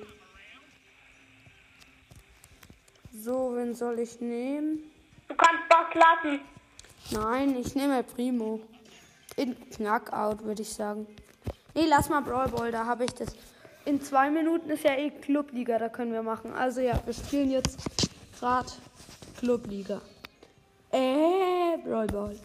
So, 3.12 3.55
wen 3.55 3.74
soll 3.74 3.98
ich 3.98 4.20
nehmen? 4.20 4.90
Du 5.29 5.35
kannst 5.35 5.62
was 5.68 5.94
lassen. 5.94 6.40
Nein, 7.11 7.57
ich 7.57 7.74
nehme 7.74 8.03
Primo. 8.03 8.61
In 9.38 9.57
Knackout, 9.70 10.42
würde 10.44 10.62
ich 10.62 10.72
sagen. 10.72 11.07
Nee, 11.74 11.87
lass 11.87 12.09
mal 12.09 12.20
Brawl 12.22 12.48
Ball, 12.48 12.72
da 12.72 12.85
habe 12.85 13.05
ich 13.05 13.12
das. 13.12 13.29
In 13.85 14.03
zwei 14.03 14.31
Minuten 14.31 14.68
ist 14.70 14.83
ja 14.85 14.94
eh 14.96 15.11
Clubliga, 15.11 15.79
da 15.79 15.88
können 15.88 16.12
wir 16.12 16.22
machen. 16.22 16.53
Also 16.53 16.81
ja, 16.81 17.01
wir 17.07 17.14
spielen 17.14 17.51
jetzt 17.51 17.79
gerade 18.38 18.68
Clubliga. 19.38 20.01
Äh, 20.90 21.79
Brawl 21.85 22.07
Ball. 22.09 22.38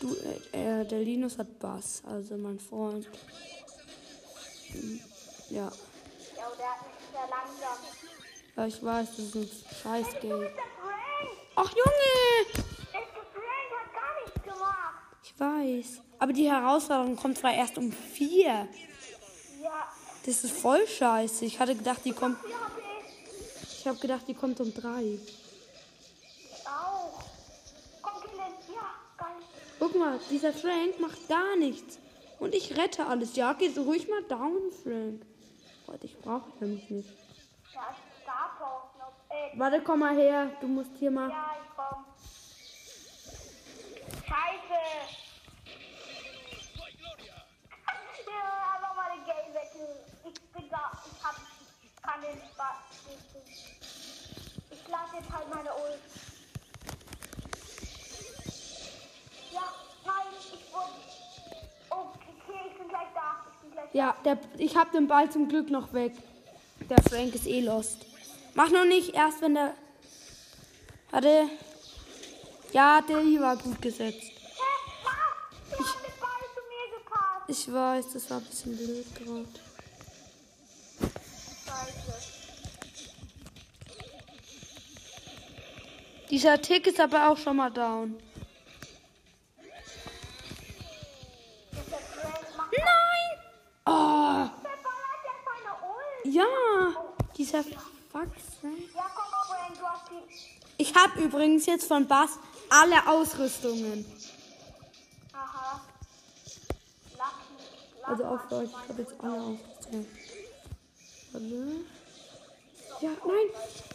Du, 0.00 0.14
äh, 0.52 0.84
der 0.84 1.00
Linus 1.00 1.38
hat 1.38 1.58
Bass, 1.58 2.02
also 2.06 2.36
mein 2.36 2.58
Freund. 2.60 3.08
Hm, 4.72 5.00
Ja, 5.48 5.72
Ja, 8.56 8.66
ich 8.66 8.84
weiß, 8.84 9.08
das 9.16 9.18
ist 9.18 9.36
ein 9.36 9.48
scheiß 9.82 10.20
Game. 10.20 10.46
Ach 11.56 11.70
Junge! 11.70 12.52
Der 12.52 13.00
Frank 13.32 13.70
hat 13.72 13.92
gar 13.94 14.14
nichts 14.24 14.42
gemacht. 14.42 15.27
Weiß. 15.38 16.02
Aber 16.18 16.32
die 16.32 16.50
Herausforderung 16.50 17.16
kommt 17.16 17.38
zwar 17.38 17.54
erst 17.54 17.78
um 17.78 17.92
vier. 17.92 18.68
Das 20.26 20.44
ist 20.44 20.52
voll 20.52 20.86
scheiße. 20.86 21.44
Ich 21.44 21.58
hatte 21.60 21.74
gedacht, 21.74 22.00
die 22.04 22.12
kommt. 22.12 22.38
ich 23.78 23.86
habe 23.86 23.98
gedacht, 23.98 24.26
die 24.26 24.34
kommt 24.34 24.60
um 24.60 24.74
drei. 24.74 25.18
Guck 29.78 29.96
mal, 29.96 30.18
dieser 30.28 30.52
Frank 30.52 30.98
macht 30.98 31.28
gar 31.28 31.56
nichts. 31.56 31.98
Und 32.40 32.54
ich 32.54 32.76
rette 32.76 33.06
alles. 33.06 33.36
Ja, 33.36 33.52
geh 33.52 33.68
so 33.68 33.82
ruhig 33.82 34.08
mal 34.08 34.22
down, 34.24 34.70
Frank. 34.82 35.22
Gott, 35.86 36.02
ich 36.02 36.18
brauche 36.18 36.50
nämlich 36.60 36.90
nicht. 36.90 37.08
Warte, 39.54 39.80
komm 39.82 40.00
mal 40.00 40.14
her. 40.14 40.50
Du 40.60 40.66
musst 40.66 40.90
hier 40.98 41.10
mal. 41.10 41.30
ja, 41.30 41.56
ich 41.62 41.70
komm. 41.76 42.04
Scheiße. 44.26 44.78
ja, 48.26 48.76
aber 48.76 48.94
mal 48.94 49.16
den 49.16 49.24
Game 49.24 49.54
wechseln. 49.54 49.98
Ich 50.24 50.40
bin 50.52 50.68
da. 50.70 50.92
Ich 51.06 51.24
hab. 51.24 51.36
Ich 51.82 51.97
kann 52.08 52.22
den 52.22 52.38
Spaß 52.38 52.76
nicht. 53.06 53.20
Ich 54.70 54.88
lasse 54.88 55.16
jetzt 55.16 55.30
halt 55.30 55.54
meine 55.54 55.70
Ult. 55.70 56.00
Ja, 59.52 59.74
nein, 60.06 60.26
ich 60.38 60.72
wurde. 60.72 60.92
Okay, 61.90 62.70
ich 62.70 62.78
bin 62.78 62.88
gleich 62.88 63.08
da. 63.14 63.44
Ich 63.52 63.60
bin 63.60 63.70
gleich 63.72 63.94
Ja, 63.94 64.16
der, 64.24 64.38
ich 64.56 64.76
habe 64.76 64.90
den 64.90 65.06
Ball 65.06 65.30
zum 65.30 65.48
Glück 65.48 65.70
noch 65.70 65.92
weg. 65.92 66.14
Der 66.88 67.02
Frank 67.02 67.34
ist 67.34 67.46
eh 67.46 67.60
lost. 67.60 68.06
Mach 68.54 68.70
noch 68.70 68.86
nicht, 68.86 69.14
erst 69.14 69.42
wenn 69.42 69.54
der. 69.54 69.74
Warte. 71.10 71.50
Ja, 72.72 73.02
der 73.02 73.20
hier 73.20 73.40
war 73.40 73.56
gut 73.56 73.80
gesetzt. 73.82 74.22
Hä? 74.22 74.62
Was? 75.04 75.76
Du 75.76 75.84
hast 75.84 76.06
den 76.06 76.20
Ball 76.20 76.44
zu 76.54 76.60
mir 76.70 76.98
gepasst. 76.98 77.48
Ich 77.48 77.72
weiß, 77.72 78.12
das 78.12 78.30
war 78.30 78.38
ein 78.38 78.44
bisschen 78.44 78.76
blöd 78.76 79.14
gerade. 79.14 79.67
Scheiße. 81.68 82.14
Dieser 86.30 86.60
Tick 86.60 86.86
ist 86.86 87.00
aber 87.00 87.30
auch 87.30 87.38
schon 87.38 87.56
mal 87.56 87.70
down. 87.70 88.18
Nein! 92.72 93.38
Oh, 93.86 94.48
ja! 96.24 96.44
Dieser 97.36 97.62
die. 97.62 97.76
Ich 100.76 100.94
habe 100.94 101.20
übrigens 101.20 101.66
jetzt 101.66 101.86
von 101.88 102.06
Bass 102.06 102.38
alle 102.70 103.06
Ausrüstungen. 103.06 104.04
Aha. 105.32 105.80
Also 108.02 108.24
auf 108.24 108.48
Deutsch, 108.48 108.70
ich 108.70 108.88
habe 108.88 109.02
jetzt 109.02 109.14
alle 109.20 109.34
Ausrüstungen. 109.34 110.27
Warte. 111.38 111.84
Ja, 113.00 113.10
nein! 113.24 113.46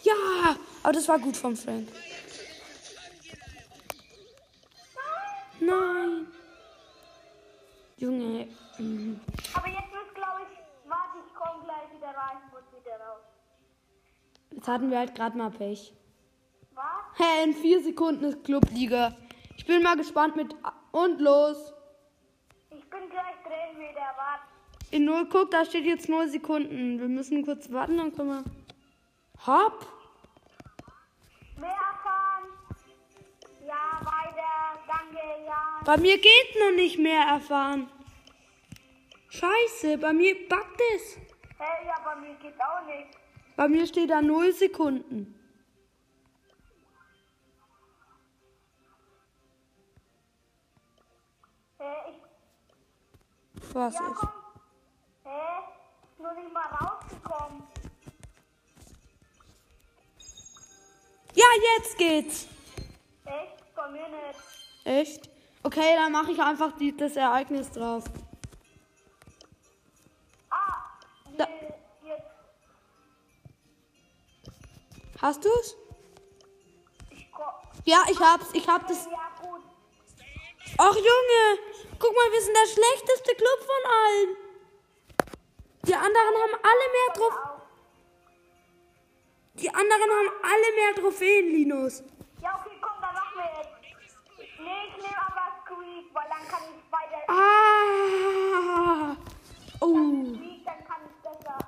Ja! 0.02 0.56
Aber 0.82 0.92
das 0.92 1.06
war 1.08 1.18
gut 1.18 1.36
von 1.36 1.54
Frank. 1.54 1.88
Nein! 5.60 6.26
Junge. 7.98 8.48
mhm. 8.78 9.20
Aber 9.52 9.68
jetzt 9.68 9.92
wird, 9.92 10.14
glaube 10.14 10.40
ich, 10.50 10.90
warte, 10.90 11.18
ich 11.26 11.34
komme 11.34 11.64
gleich 11.64 11.94
wieder 11.94 12.08
rein 12.08 12.38
und 12.52 12.80
wieder 12.80 12.96
raus. 12.96 13.22
Jetzt 14.50 14.68
hatten 14.68 14.90
wir 14.90 14.98
halt 14.98 15.14
gerade 15.14 15.36
mal 15.36 15.50
Pech. 15.50 15.92
Was? 16.74 16.84
Hä, 17.18 17.44
in 17.44 17.54
vier 17.54 17.82
Sekunden 17.82 18.24
ist 18.24 18.42
Clubliga. 18.42 19.14
Ich 19.56 19.66
bin 19.66 19.82
mal 19.82 19.96
gespannt 19.96 20.34
mit. 20.36 20.54
Und 20.92 21.20
los! 21.20 21.72
Ich 22.70 22.88
bin 22.88 23.10
gleich 23.10 23.36
drin 23.44 23.78
wieder, 23.78 24.14
warte. 24.16 24.53
In 24.94 25.06
0, 25.06 25.26
guck, 25.28 25.50
da 25.50 25.64
steht 25.64 25.86
jetzt 25.86 26.08
0 26.08 26.28
Sekunden. 26.28 27.00
Wir 27.00 27.08
müssen 27.08 27.44
kurz 27.44 27.68
warten, 27.72 27.96
dann 27.96 28.14
können 28.14 28.28
wir. 28.28 28.44
Hopp! 29.44 29.88
Mehr 31.58 31.70
erfahren. 31.70 32.44
Ja, 33.66 34.00
weiter. 34.04 34.78
Danke, 34.86 35.18
ja. 35.44 35.80
Bei 35.84 35.96
mir 35.96 36.16
geht 36.16 36.54
noch 36.60 36.76
nicht 36.76 36.96
mehr 37.00 37.22
erfahren. 37.22 37.90
Scheiße, 39.30 39.98
bei 39.98 40.12
mir 40.12 40.48
backt 40.48 40.80
es. 40.94 41.16
Hey, 41.58 41.86
ja, 41.88 41.94
bei 42.04 42.14
mir 42.20 42.34
geht's 42.36 42.60
auch 42.60 42.86
nicht. 42.86 43.18
Bei 43.56 43.66
mir 43.66 43.88
steht 43.88 44.10
da 44.10 44.22
0 44.22 44.52
Sekunden. 44.52 45.34
Hey. 51.78 52.14
Was 53.72 53.94
Ja, 53.94 54.08
ist? 54.08 54.43
Nur 56.24 56.32
nicht 56.42 56.52
mal 56.52 56.66
rausgekommen. 56.66 57.62
Ja, 61.34 61.44
jetzt 61.76 61.98
geht's. 61.98 62.46
Echt? 63.24 63.74
Bei 63.74 63.88
mir 63.90 64.08
nicht. 64.08 64.38
Echt? 64.84 65.28
Okay, 65.62 65.94
dann 65.96 66.12
mache 66.12 66.32
ich 66.32 66.40
einfach 66.40 66.72
die, 66.78 66.96
das 66.96 67.16
Ereignis 67.16 67.70
drauf. 67.70 68.04
Ah, 70.50 70.84
Da- 71.36 71.46
nee, 71.46 71.74
jetzt. 72.08 72.22
Hast 75.20 75.44
du's? 75.44 75.76
Ich. 77.10 77.26
Ja, 77.86 78.02
ich 78.10 78.18
hab's. 78.20 78.46
Ich 78.54 78.66
hab 78.68 78.86
das. 78.88 79.04
Ja, 79.06 79.30
gut. 79.42 79.60
Ach 80.78 80.94
Junge, 80.94 81.58
guck 81.98 82.14
mal, 82.14 82.32
wir 82.32 82.40
sind 82.40 82.54
der 82.56 82.66
schlechteste 82.66 83.34
Club 83.34 83.58
von 83.60 83.90
allen. 83.92 84.43
Die 85.86 85.94
anderen 85.94 86.34
haben 86.42 86.54
alle 86.62 86.86
mehr 86.94 87.10
Trophäen. 87.14 87.44
Auch. 87.44 87.60
Die 89.54 89.68
anderen 89.68 90.10
haben 90.10 90.30
alle 90.42 90.68
mehr 90.74 90.94
Trophäen, 90.96 91.46
Linus. 91.48 92.02
Ja, 92.42 92.58
okay, 92.60 92.76
komm, 92.80 93.00
dann 93.00 93.14
machen 93.14 93.36
wir 93.36 93.44
jetzt. 93.60 93.70
Nee, 94.58 94.88
ich 94.88 94.96
nehme 94.96 95.18
aber 95.26 95.44
Squeak, 95.62 96.06
weil 96.14 96.28
dann 96.28 96.48
kann 96.48 96.62
ich 96.70 96.82
weiter. 96.90 97.20
Ah. 97.28 99.16
Oh. 99.80 100.24
Squeak, 100.34 100.64
dann 100.64 100.84
kann 100.86 101.00
ich 101.06 101.16
besser. 101.22 101.58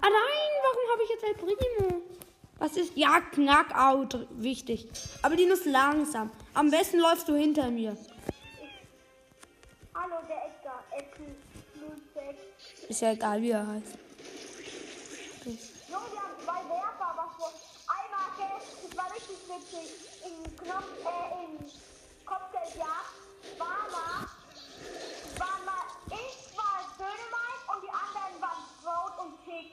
Ah 0.00 0.10
nein, 0.10 0.50
warum 0.62 0.90
habe 0.92 1.02
ich 1.04 1.10
jetzt 1.10 1.24
El 1.24 1.34
Primo? 1.34 2.02
Was 2.58 2.76
ist? 2.76 2.96
Ja, 2.96 3.20
Knackout, 3.20 4.26
wichtig. 4.30 4.88
Aber 5.22 5.36
Linus 5.36 5.64
langsam. 5.64 6.30
Am 6.54 6.70
besten 6.70 6.98
läufst 6.98 7.28
du 7.28 7.34
hinter 7.34 7.70
mir. 7.70 7.96
Ist 12.88 13.02
ja 13.02 13.12
egal, 13.12 13.42
wie 13.42 13.50
er 13.50 13.66
heißt. 13.66 13.98
Junge, 15.44 16.08
wir 16.10 16.20
haben 16.20 16.38
zwei 16.42 16.60
Werfer, 16.72 17.10
was 17.16 17.36
vor. 17.36 17.52
Einmal, 17.86 18.24
okay, 18.32 18.52
das 18.82 18.96
war 18.96 19.12
richtig 19.12 19.38
witzig. 19.46 19.88
In 20.24 20.56
Knopf, 20.56 20.92
äh, 21.04 21.44
in 21.44 21.52
Cocktailjahr 22.24 23.04
war 23.58 23.82
mal, 23.92 24.26
waren 25.36 25.64
mal, 25.66 25.84
ich 26.08 26.56
war 26.56 26.80
Dönemark 26.96 27.60
und 27.74 27.80
die 27.84 27.92
anderen 27.92 28.40
waren 28.40 28.64
Throat 28.82 29.14
und 29.20 29.32
Tick. 29.44 29.68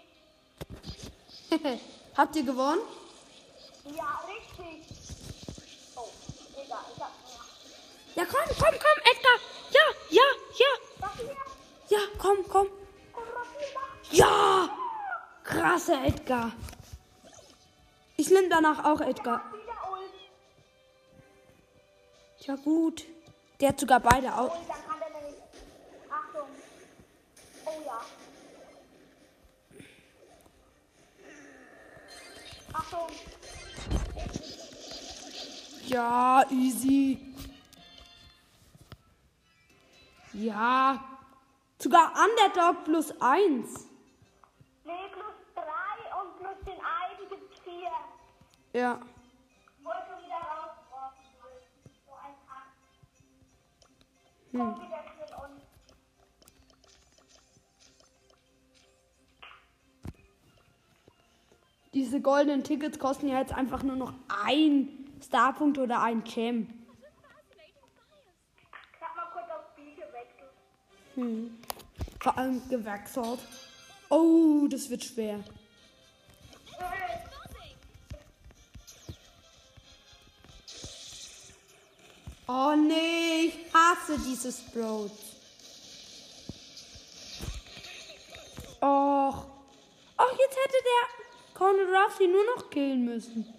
Habt 2.18 2.36
ihr 2.36 2.44
gewonnen? 2.44 2.82
Ja, 3.96 4.20
richtig. 4.28 4.84
Oh, 5.96 6.10
egal, 6.54 6.86
ich 6.94 7.02
hab 7.02 7.12
mehr. 7.24 7.46
Ja, 8.16 8.26
komm, 8.26 8.56
komm, 8.60 8.76
komm, 8.76 9.00
Edgar. 9.06 9.40
Ja, 9.72 9.86
ja, 10.10 10.28
ja. 10.58 10.68
Ja, 11.88 12.00
komm, 12.18 12.46
komm. 12.50 12.68
Ja! 14.12 14.70
Krasser 15.44 16.04
Edgar. 16.06 16.52
Ich 18.18 18.30
nehme 18.30 18.50
danach 18.50 18.84
auch 18.86 19.02
Edgar. 19.02 19.42
Tja, 22.40 22.56
gut. 22.56 23.06
Der 23.60 23.70
hat 23.70 23.80
sogar 23.80 24.00
beide 24.00 24.36
auch. 24.36 24.56
Ja, 35.88 36.44
easy. 36.50 37.34
Ja. 40.34 41.15
Sogar 41.78 42.14
Underdog 42.14 42.84
plus 42.86 43.12
1. 43.22 43.88
Nee, 44.86 44.94
plus 45.12 45.36
3 45.54 45.62
und 46.22 46.38
plus 46.38 46.58
den 46.66 46.80
einen 46.80 47.30
gibt's 47.30 47.60
4. 47.64 47.74
Ja. 48.74 49.00
Wollte 49.84 50.24
wieder 50.24 50.40
rausgeworfen. 50.42 51.26
So 52.06 52.14
ein 52.14 52.36
Kack. 52.48 52.72
Hm. 54.52 54.76
Komm 54.76 55.52
uns. 55.52 55.64
Diese 61.94 62.22
goldenen 62.22 62.64
Tickets 62.64 63.00
kosten 63.00 63.28
ja 63.28 63.40
jetzt 63.40 63.54
einfach 63.54 63.84
nur 63.84 63.96
noch 63.96 64.14
ein 64.46 65.06
Starpunkt 65.22 65.78
oder 65.78 66.02
ein 66.02 66.24
Gem. 66.24 66.68
Ich 68.94 69.02
hab 69.02 69.16
mal 69.16 69.28
kurz 69.32 69.50
auf 69.50 69.76
B 69.76 69.94
gewechselt. 69.96 70.52
Hm. 71.16 71.65
Vor 72.26 72.36
allem 72.40 72.68
gewechselt. 72.68 73.40
Oh, 74.10 74.66
das 74.68 74.90
wird 74.90 75.04
schwer. 75.04 75.44
Oh 82.48 82.74
nee, 82.76 83.46
ich 83.46 83.72
hasse 83.72 84.18
dieses 84.18 84.60
Brot. 84.72 85.12
Och. 88.82 89.46
Och, 90.18 90.40
jetzt 90.40 90.58
hätte 90.64 90.80
der 90.82 91.54
Conor 91.54 91.86
Ruff 91.86 92.20
nur 92.22 92.56
noch 92.56 92.72
killen 92.72 93.06
müssen. 93.06 93.54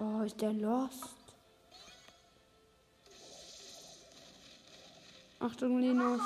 Oh, 0.00 0.22
ist 0.22 0.40
der 0.40 0.52
lost? 0.52 1.17
Achtung, 5.40 5.78
Linus. 5.78 6.20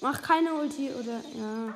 Mach 0.00 0.22
keine 0.22 0.54
Ulti 0.54 0.90
oder 0.90 1.20
ja. 1.34 1.74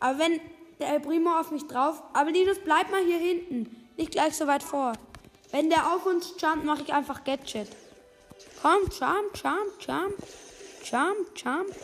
Aber 0.00 0.18
wenn 0.18 0.40
der 0.78 0.94
El 0.94 1.00
Primo 1.00 1.38
auf 1.38 1.50
mich 1.50 1.66
drauf. 1.66 2.02
Aber 2.12 2.30
Linus, 2.30 2.58
bleib 2.64 2.90
mal 2.90 3.04
hier 3.04 3.18
hinten. 3.18 3.88
Nicht 3.96 4.12
gleich 4.12 4.36
so 4.36 4.46
weit 4.46 4.62
vor. 4.62 4.92
Wenn 5.50 5.70
der 5.70 5.92
auf 5.92 6.06
uns 6.06 6.34
jumpt, 6.38 6.64
mache 6.64 6.82
ich 6.82 6.92
einfach 6.92 7.24
Gadget. 7.24 7.68
Komm, 8.60 8.82
jump, 8.90 9.34
jump, 9.34 9.72
jump. 9.80 10.14
Jump, 10.84 11.28
jump. 11.36 11.74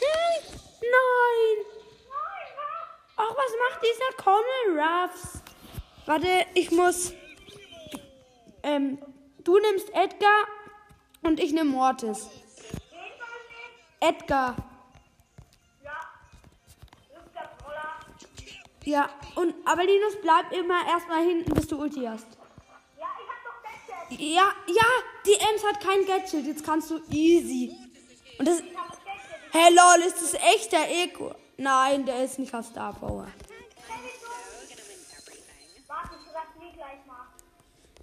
Hey, 0.00 0.42
Nein! 0.82 1.69
Ach, 3.30 3.36
was 3.36 3.52
macht 3.70 3.82
dieser 3.84 4.24
Common 4.24 4.78
Ruffs? 4.80 5.42
Warte, 6.06 6.46
ich 6.54 6.70
muss. 6.72 7.12
Ähm, 8.62 8.98
du 9.44 9.58
nimmst 9.58 9.88
Edgar 9.90 10.46
und 11.22 11.38
ich 11.38 11.52
nehme 11.52 11.70
Mortis. 11.70 12.28
Edgar. 14.00 14.56
Ja. 18.84 19.08
Und 19.36 19.54
aber 19.66 19.84
Linus, 19.84 20.16
bleib 20.20 20.50
immer 20.52 20.86
erstmal 20.88 21.22
hinten, 21.24 21.54
bis 21.54 21.68
du 21.68 21.80
Ulti 21.80 22.04
hast. 22.06 22.26
Ja, 22.98 23.06
ich 23.20 23.28
hab 23.28 23.44
doch 23.44 24.08
Gadget. 24.08 24.20
Ja, 24.20 24.52
ja, 24.66 24.82
die 25.26 25.34
Ems 25.34 25.64
hat 25.64 25.80
kein 25.80 26.04
Gadget, 26.06 26.46
jetzt 26.46 26.64
kannst 26.64 26.90
du 26.90 26.98
easy. 27.10 27.76
Und 28.38 28.48
das. 28.48 28.62
Hey 29.52 29.72
lol, 29.74 30.06
ist 30.06 30.20
das 30.22 30.34
echter 30.34 30.88
Eko? 30.88 31.34
Nein, 31.60 32.06
der 32.06 32.24
ist 32.24 32.38
nicht 32.38 32.54
auf 32.54 32.64
Star 32.64 32.94
Power. 32.94 33.26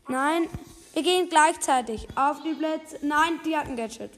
Nein, 0.07 0.47
wir 0.93 1.01
gehen 1.01 1.27
gleichzeitig 1.27 2.07
auf 2.15 2.43
die 2.43 2.53
Plätze. 2.53 2.99
Nein, 3.01 3.39
die 3.43 3.57
hat 3.57 3.65
ein 3.65 3.75
Gadget. 3.75 4.11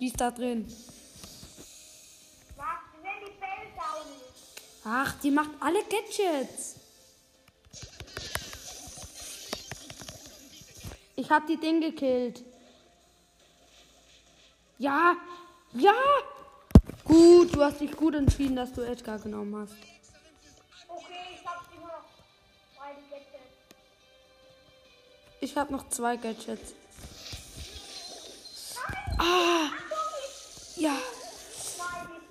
Die 0.00 0.06
ist 0.06 0.18
da 0.18 0.30
drin. 0.30 0.66
Ach, 4.84 5.20
die 5.20 5.30
macht 5.30 5.50
alle 5.60 5.80
Gadgets. 5.84 6.76
Ich 11.14 11.30
hab 11.30 11.46
die 11.46 11.58
Ding 11.58 11.82
gekillt. 11.82 12.47
Ja, 14.78 15.16
ja. 15.72 15.92
Gut, 17.04 17.54
du 17.54 17.62
hast 17.62 17.80
dich 17.80 17.90
gut 17.96 18.14
entschieden, 18.14 18.54
dass 18.54 18.72
du 18.72 18.82
Edgar 18.82 19.18
genommen 19.18 19.56
hast. 19.56 19.74
Okay, 20.88 21.04
ich 21.34 21.44
hab 21.44 21.64
immer 21.74 21.88
noch 21.88 22.04
beide 22.78 23.00
Gadgets. 23.10 23.54
Ich 25.40 25.56
habe 25.56 25.72
noch 25.72 25.88
zwei 25.88 26.16
Gadgets. 26.16 26.74
Ah, 29.18 29.70
ja. 30.76 30.92
Nein, 30.92 32.08
die 32.08 32.28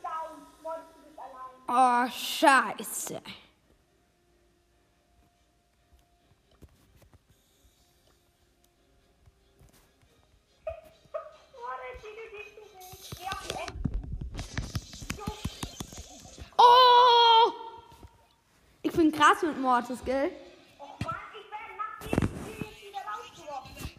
krass 19.17 19.41
mit 19.41 19.59
Mortis, 19.59 20.03
gell? 20.05 20.31
Och 20.79 20.99
Mann, 21.03 21.15
ich 21.33 21.51
werde 21.51 21.73
nach 21.77 21.99
diesem 22.01 22.27
Spiel 22.27 22.65
jetzt 22.65 22.81
wieder 22.83 23.01
rausgeworfen. 23.11 23.89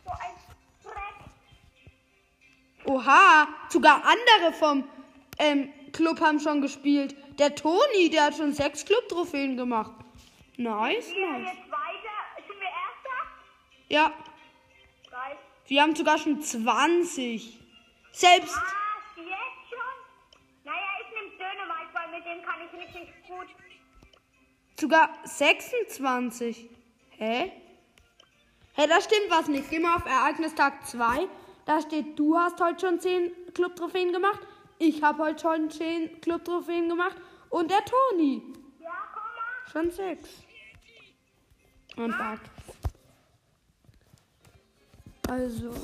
So 0.85 0.91
ein 0.91 0.93
Dreck. 0.93 1.19
Oha, 2.87 3.49
sogar 3.69 4.03
andere 4.05 4.53
vom 4.53 4.85
ähm, 5.39 5.73
Club 5.93 6.21
haben 6.21 6.41
schon 6.41 6.61
gespielt. 6.61 7.15
Der 7.39 7.55
Toni, 7.55 8.11
der 8.11 8.25
hat 8.25 8.37
schon 8.37 8.53
sechs 8.53 8.85
Club-Trophäen 8.85 9.57
gemacht. 9.57 9.93
Nice, 10.57 11.11
Wir 11.11 11.29
nice. 11.29 11.55
jetzt 11.55 11.71
weiter. 11.71 12.17
Sind 12.47 12.59
wir 12.61 12.67
Erster? 12.67 13.19
Ja, 13.89 14.13
Geil. 15.11 15.37
wir 15.69 15.83
haben 15.83 15.95
sogar 15.95 16.19
schon 16.19 16.43
20. 16.43 17.59
Selbst, 18.11 18.57
Was? 18.57 18.63
Jetzt 19.17 19.69
schon? 19.71 19.95
Naja, 20.65 20.89
ich 21.01 21.15
nehme 21.15 21.31
Dönemark, 21.39 21.87
weil 21.93 22.09
mit 22.19 22.27
dem 22.27 22.43
kann 22.45 22.57
ich 22.67 22.73
richtig 22.81 23.15
gut. 23.29 23.47
Sogar 24.81 25.11
26. 25.25 26.69
Hä? 27.11 27.53
Hä, 28.75 28.87
da 28.87 29.01
stimmt 29.01 29.31
was 29.31 29.49
nicht. 29.49 29.71
Geh 29.71 29.81
mal 29.81 29.97
auf 29.97 30.07
Ereignistag 30.07 30.87
2. 30.87 31.29
Da 31.67 31.81
steht, 31.81 32.19
du 32.19 32.37
hast 32.39 32.61
heute 32.61 32.87
schon 32.87 33.01
10 33.01 33.53
Club-Trophäen 33.55 34.13
gemacht. 34.13 34.41
Ich 34.79 35.03
habe 35.03 35.25
heute 35.25 35.41
schon 35.41 35.71
10 35.71 36.21
Club-Trophäen 36.21 36.89
gemacht. 36.89 37.17
Und 37.51 37.71
der 37.71 37.85
Toni. 37.85 38.43
Ja, 38.81 38.91
komm 39.13 39.83
mal. 39.83 39.89
Schon 39.89 39.91
6. 39.91 40.29
Und 41.97 42.17
Bug. 42.17 42.41
Also. 45.29 45.75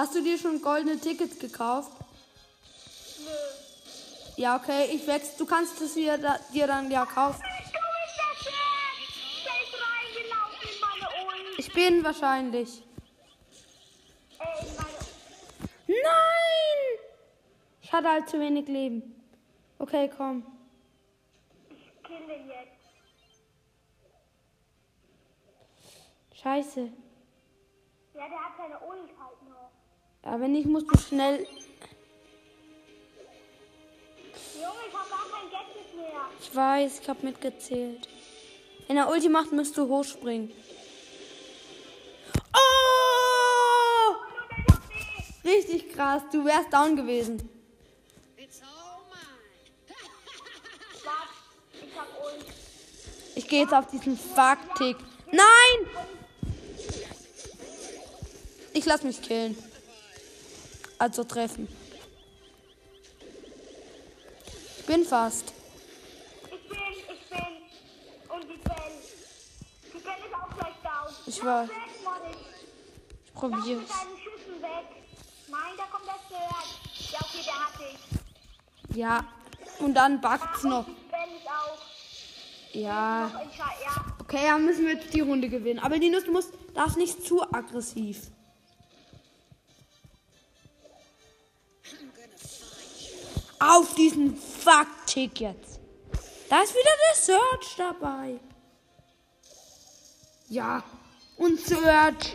Hast 0.00 0.14
du 0.14 0.22
dir 0.22 0.38
schon 0.38 0.62
goldene 0.62 0.98
Tickets 0.98 1.38
gekauft? 1.38 1.92
Nö. 3.18 3.30
Ja, 4.38 4.56
okay, 4.56 4.86
ich 4.94 5.06
wechsle. 5.06 5.36
Du 5.36 5.44
kannst 5.44 5.78
es 5.82 5.92
dir, 5.92 6.16
dir 6.54 6.66
dann 6.66 6.90
ja 6.90 7.04
kaufen. 7.04 7.42
Ich 11.58 11.70
bin 11.74 12.02
wahrscheinlich. 12.02 12.82
Nein! 15.86 15.98
Ich 17.82 17.92
hatte 17.92 18.08
halt 18.08 18.26
zu 18.30 18.40
wenig 18.40 18.68
Leben. 18.68 19.02
Okay, 19.78 20.10
komm. 20.16 20.46
Ich 21.68 22.02
kill 22.04 22.26
den 22.26 22.48
jetzt. 22.48 22.80
Scheiße. 26.40 26.90
Ja, 28.14 28.28
der 28.28 28.38
hat 28.38 28.56
seine 28.56 28.76
noch. 28.76 29.19
Ja, 30.24 30.38
wenn 30.38 30.52
nicht, 30.52 30.66
musst 30.66 30.86
du 30.90 30.98
schnell. 30.98 31.46
Junge, 34.54 34.74
ich 34.88 34.94
hab 34.94 35.08
gar 35.08 35.26
kein 35.30 35.50
Gadget 35.50 35.96
mehr. 35.96 36.28
Ich 36.40 36.54
weiß, 36.54 37.00
ich 37.00 37.08
habe 37.08 37.26
mitgezählt. 37.26 38.08
Wenn 38.86 38.96
er 38.96 39.08
Ulti 39.08 39.28
macht, 39.28 39.52
musst 39.52 39.76
du 39.76 39.88
hochspringen. 39.88 40.52
Oh! 42.54 44.14
Richtig 45.44 45.92
krass, 45.92 46.22
du 46.30 46.44
wärst 46.44 46.72
down 46.72 46.96
gewesen. 46.96 47.48
Ich 53.34 53.46
hab 53.46 53.48
gehe 53.48 53.62
jetzt 53.62 53.72
auf 53.72 53.86
diesen 53.86 54.18
Fuck-Tick. 54.18 54.96
Nein! 55.32 55.86
Ich 58.74 58.84
lass 58.84 59.02
mich 59.02 59.22
killen. 59.22 59.56
Also 61.00 61.24
treffen. 61.24 61.66
Ich 64.78 64.84
bin 64.84 65.02
fast. 65.02 65.54
Ich 66.44 66.68
bin, 66.68 66.78
ich 66.90 67.30
bin. 67.30 67.46
Und 68.28 68.42
die 68.42 68.58
Bell. 68.58 68.92
Die 69.94 69.98
Bell 69.98 70.12
ist 70.26 70.34
auch 70.34 70.54
gleich 70.58 70.76
down. 70.82 71.14
Ich 71.26 71.42
war-. 71.42 71.64
Ich 71.64 72.04
Schüssen 74.18 74.60
weg. 74.60 74.88
Nein, 75.48 75.72
da 75.78 75.84
kommt 75.84 76.04
der 76.06 76.20
Stört. 76.26 76.68
Ja, 77.12 77.18
okay, 77.22 77.44
der 77.46 77.54
hat 77.54 77.74
dich. 77.80 78.96
Ja. 78.98 79.24
Und 79.78 79.94
dann 79.94 80.20
backt's 80.20 80.64
noch. 80.64 80.84
Ja. 82.72 83.30
Noch 83.32 83.40
Ja. 83.40 84.04
Okay, 84.20 84.48
dann 84.48 84.66
müssen 84.66 84.84
wir 84.84 84.96
jetzt 84.96 85.14
die 85.14 85.20
Runde 85.20 85.48
gewinnen. 85.48 85.80
Aber 85.80 85.96
Linus, 85.96 86.24
du 86.24 86.32
musst, 86.32 86.52
darfst 86.74 86.98
nicht 86.98 87.24
zu 87.24 87.42
aggressiv. 87.42 88.30
Auf 93.70 93.94
diesen 93.94 94.36
Fuck-Tick 94.36 95.40
jetzt. 95.40 95.78
Da 96.48 96.60
ist 96.62 96.74
wieder 96.74 96.90
der 97.08 97.14
Search 97.22 97.76
dabei. 97.76 98.40
Ja. 100.48 100.82
Und 101.36 101.60
Search. 101.60 102.32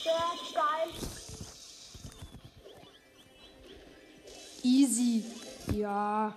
Stört, 0.00 0.54
geil. 0.54 0.92
Easy. 4.62 5.24
Ja. 5.72 6.32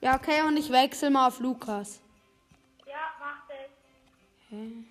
Ja, 0.00 0.14
okay, 0.14 0.42
und 0.42 0.56
ich 0.56 0.70
wechsle 0.70 1.10
mal 1.10 1.26
auf 1.26 1.40
Lukas. 1.40 2.00
Ja, 2.86 3.14
mach 3.18 3.46
das. 3.48 3.70
Hä? 4.48 4.84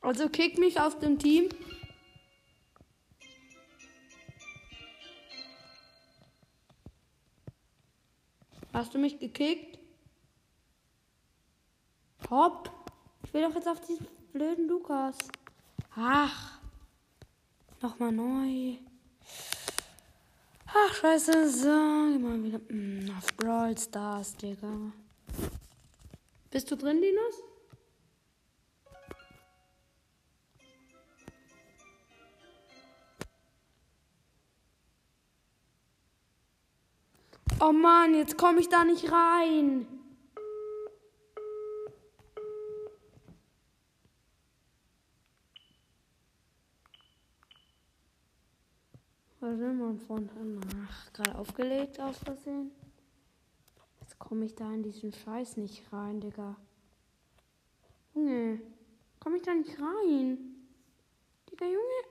Also 0.00 0.28
kick 0.28 0.58
mich 0.58 0.80
aus 0.80 0.98
dem 0.98 1.18
Team. 1.18 1.48
Hast 8.72 8.94
du 8.94 8.98
mich 8.98 9.18
gekickt? 9.18 9.78
Hopp. 12.28 12.70
Ich 13.24 13.34
will 13.34 13.42
doch 13.42 13.54
jetzt 13.54 13.68
auf 13.68 13.80
diesen 13.80 14.06
blöden 14.32 14.68
Lukas. 14.68 15.18
Ach. 15.94 16.58
Nochmal 17.80 18.12
neu. 18.12 18.78
Ach, 20.90 20.94
scheiße, 20.94 21.48
so. 21.48 21.68
Immer 21.68 22.42
wieder 22.42 22.58
mm, 22.68 23.10
auf 23.16 23.26
Brawl 23.36 23.78
Stars, 23.78 24.36
Digga. 24.36 24.92
Bist 26.50 26.70
du 26.70 26.76
drin, 26.76 27.00
Linus? 27.00 27.34
Oh 37.60 37.72
Mann, 37.72 38.14
jetzt 38.14 38.36
komme 38.36 38.60
ich 38.60 38.68
da 38.68 38.84
nicht 38.84 39.12
rein. 39.12 39.86
Man 49.56 49.98
von? 49.98 50.30
Ach, 50.88 51.12
gerade 51.12 51.34
aufgelegt 51.36 51.98
aus 51.98 52.18
Versehen. 52.18 52.70
Jetzt 54.00 54.18
komme 54.18 54.44
ich 54.44 54.54
da 54.54 54.72
in 54.72 54.82
diesen 54.82 55.12
Scheiß 55.12 55.56
nicht 55.56 55.92
rein, 55.92 56.20
Digga. 56.20 56.56
Junge, 58.14 58.60
komme 59.18 59.38
ich 59.38 59.42
da 59.42 59.52
nicht 59.54 59.76
rein? 59.80 60.38
Digga, 61.50 61.64
Junge. 61.64 62.10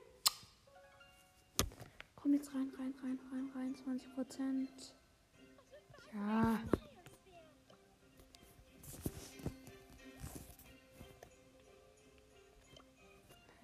Komm 2.16 2.34
jetzt 2.34 2.54
rein, 2.54 2.70
rein, 2.78 2.94
rein, 3.02 3.18
rein, 3.32 3.50
rein. 3.54 3.74
20 3.74 4.14
Prozent. 4.14 4.94
Ja. 6.12 6.60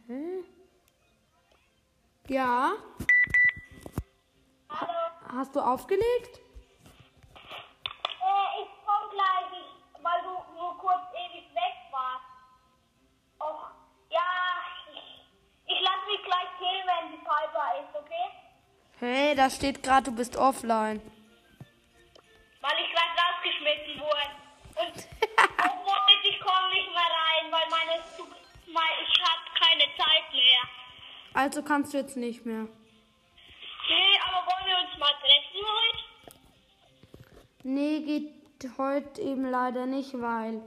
Hä? 0.07 0.45
Ja. 2.29 2.73
Hast 5.33 5.57
du 5.57 5.61
aufgelegt? 5.61 6.41
Äh, 7.35 8.63
ich 8.63 8.69
komm 8.85 9.11
gleich, 9.11 9.51
ich, 9.53 10.05
weil 10.05 10.23
du 10.23 10.55
nur 10.55 10.79
kurz 10.79 11.03
ewig 11.15 11.53
weg 11.53 11.75
warst. 11.91 12.25
Och, 13.41 13.71
ja, 14.11 14.21
ich, 14.95 15.27
ich 15.67 15.81
lass 15.81 16.07
mich 16.07 16.23
gleich 16.25 16.49
killen, 16.59 16.87
wenn 16.87 17.13
die 17.13 17.19
Piper 17.19 17.81
ist, 17.81 17.97
okay? 17.97 18.31
Hey, 19.01 19.35
da 19.35 19.51
steht 19.51 19.83
gerade, 19.83 20.11
du 20.11 20.17
bist 20.17 20.37
offline. 20.37 21.01
Weil 22.61 22.77
ich 22.81 22.93
gerade 22.93 23.13
rausgeschmissen 23.21 24.01
wurde. 24.01 24.27
Und 24.77 24.97
oh, 25.59 25.77
Moritz, 25.85 26.25
ich 26.25 26.41
komme 26.41 26.69
nicht 26.69 26.89
mehr 26.89 27.03
rein, 27.03 27.51
weil 27.51 27.69
meine, 27.71 28.03
mein, 28.73 28.93
ich 29.03 29.23
hab 29.23 29.41
keine 29.61 29.85
Zeit 29.97 30.33
mehr. 30.33 30.63
Also 31.35 31.63
kannst 31.63 31.93
du 31.93 31.99
jetzt 31.99 32.17
nicht 32.17 32.47
mehr. 32.47 32.69
Nee, 37.69 37.99
geht 38.03 38.79
heute 38.79 39.21
eben 39.21 39.45
leider 39.45 39.87
nicht, 39.87 40.21
weil 40.21 40.63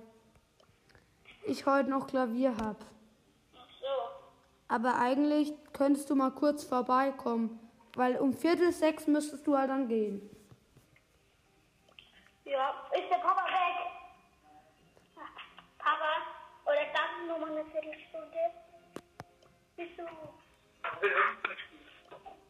ich 1.46 1.66
heute 1.66 1.90
noch 1.90 2.08
Klavier 2.08 2.58
hab. 2.58 2.76
Ach 3.56 3.70
so. 3.80 3.88
Aber 4.68 4.96
eigentlich 4.96 5.54
könntest 5.72 6.10
du 6.10 6.16
mal 6.16 6.32
kurz 6.32 6.66
vorbeikommen, 6.66 7.58
weil 7.96 8.18
um 8.18 8.34
Viertel 8.34 8.74
sechs 8.74 9.08
müsstest 9.08 9.48
du 9.48 9.58
halt 9.58 9.70
dann 9.70 9.88
gehen. 9.88 10.30
Ja, 12.44 12.86
ist 12.92 13.10
der 13.10 13.20
Papa 13.20 13.46
weg? 13.46 13.78
Papa, 15.78 16.12
oder 16.66 16.84
darf 16.94 17.12
ich 17.22 17.28
nur 17.30 17.40
mal 17.40 17.52
eine 17.52 17.64
Viertelstunde? 17.72 18.44
Wieso? 19.78 20.04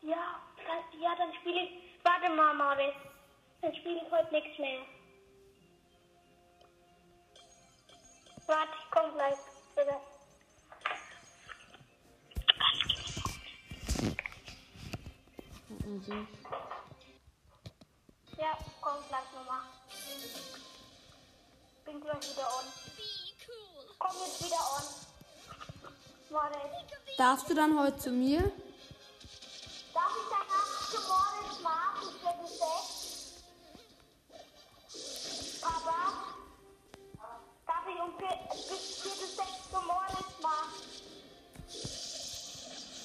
Ja, 0.02 0.42
dann, 0.66 1.00
ja, 1.00 1.16
dann 1.20 1.34
spiele 1.36 1.62
ich. 1.66 2.00
Warte 2.04 2.34
mal, 2.34 2.56
Maris. 2.56 2.96
Dann 3.62 3.76
spiele 3.76 4.02
ich 4.06 4.12
heute 4.12 4.34
nichts 4.34 4.58
mehr. 4.58 4.82
Warte, 8.48 8.72
ich 8.80 8.92
komm 8.92 9.14
gleich. 9.14 9.38
Bitte. 9.76 9.96
Also. 15.86 16.14
Ja, 18.38 18.58
komm 18.82 18.98
gleich 19.08 19.32
nochmal. 19.36 19.66
Bin 21.86 22.02
gleich 22.02 22.22
wieder 22.30 22.48
on. 22.48 22.66
Komm 24.00 24.16
jetzt 24.26 24.46
wieder 24.46 24.64
on. 24.78 24.86
Warte. 26.30 26.60
Darfst 27.18 27.50
du 27.50 27.54
dann 27.54 27.78
heute 27.80 27.98
zu 27.98 28.12
mir? 28.12 28.40
Darf 29.94 30.16
ich 30.16 30.30
danach 30.30 30.90
zu 30.90 31.00
Morgen 31.08 31.64
machen? 31.64 32.08
Ich 32.16 32.24
werde 32.24 32.48
6? 32.48 32.99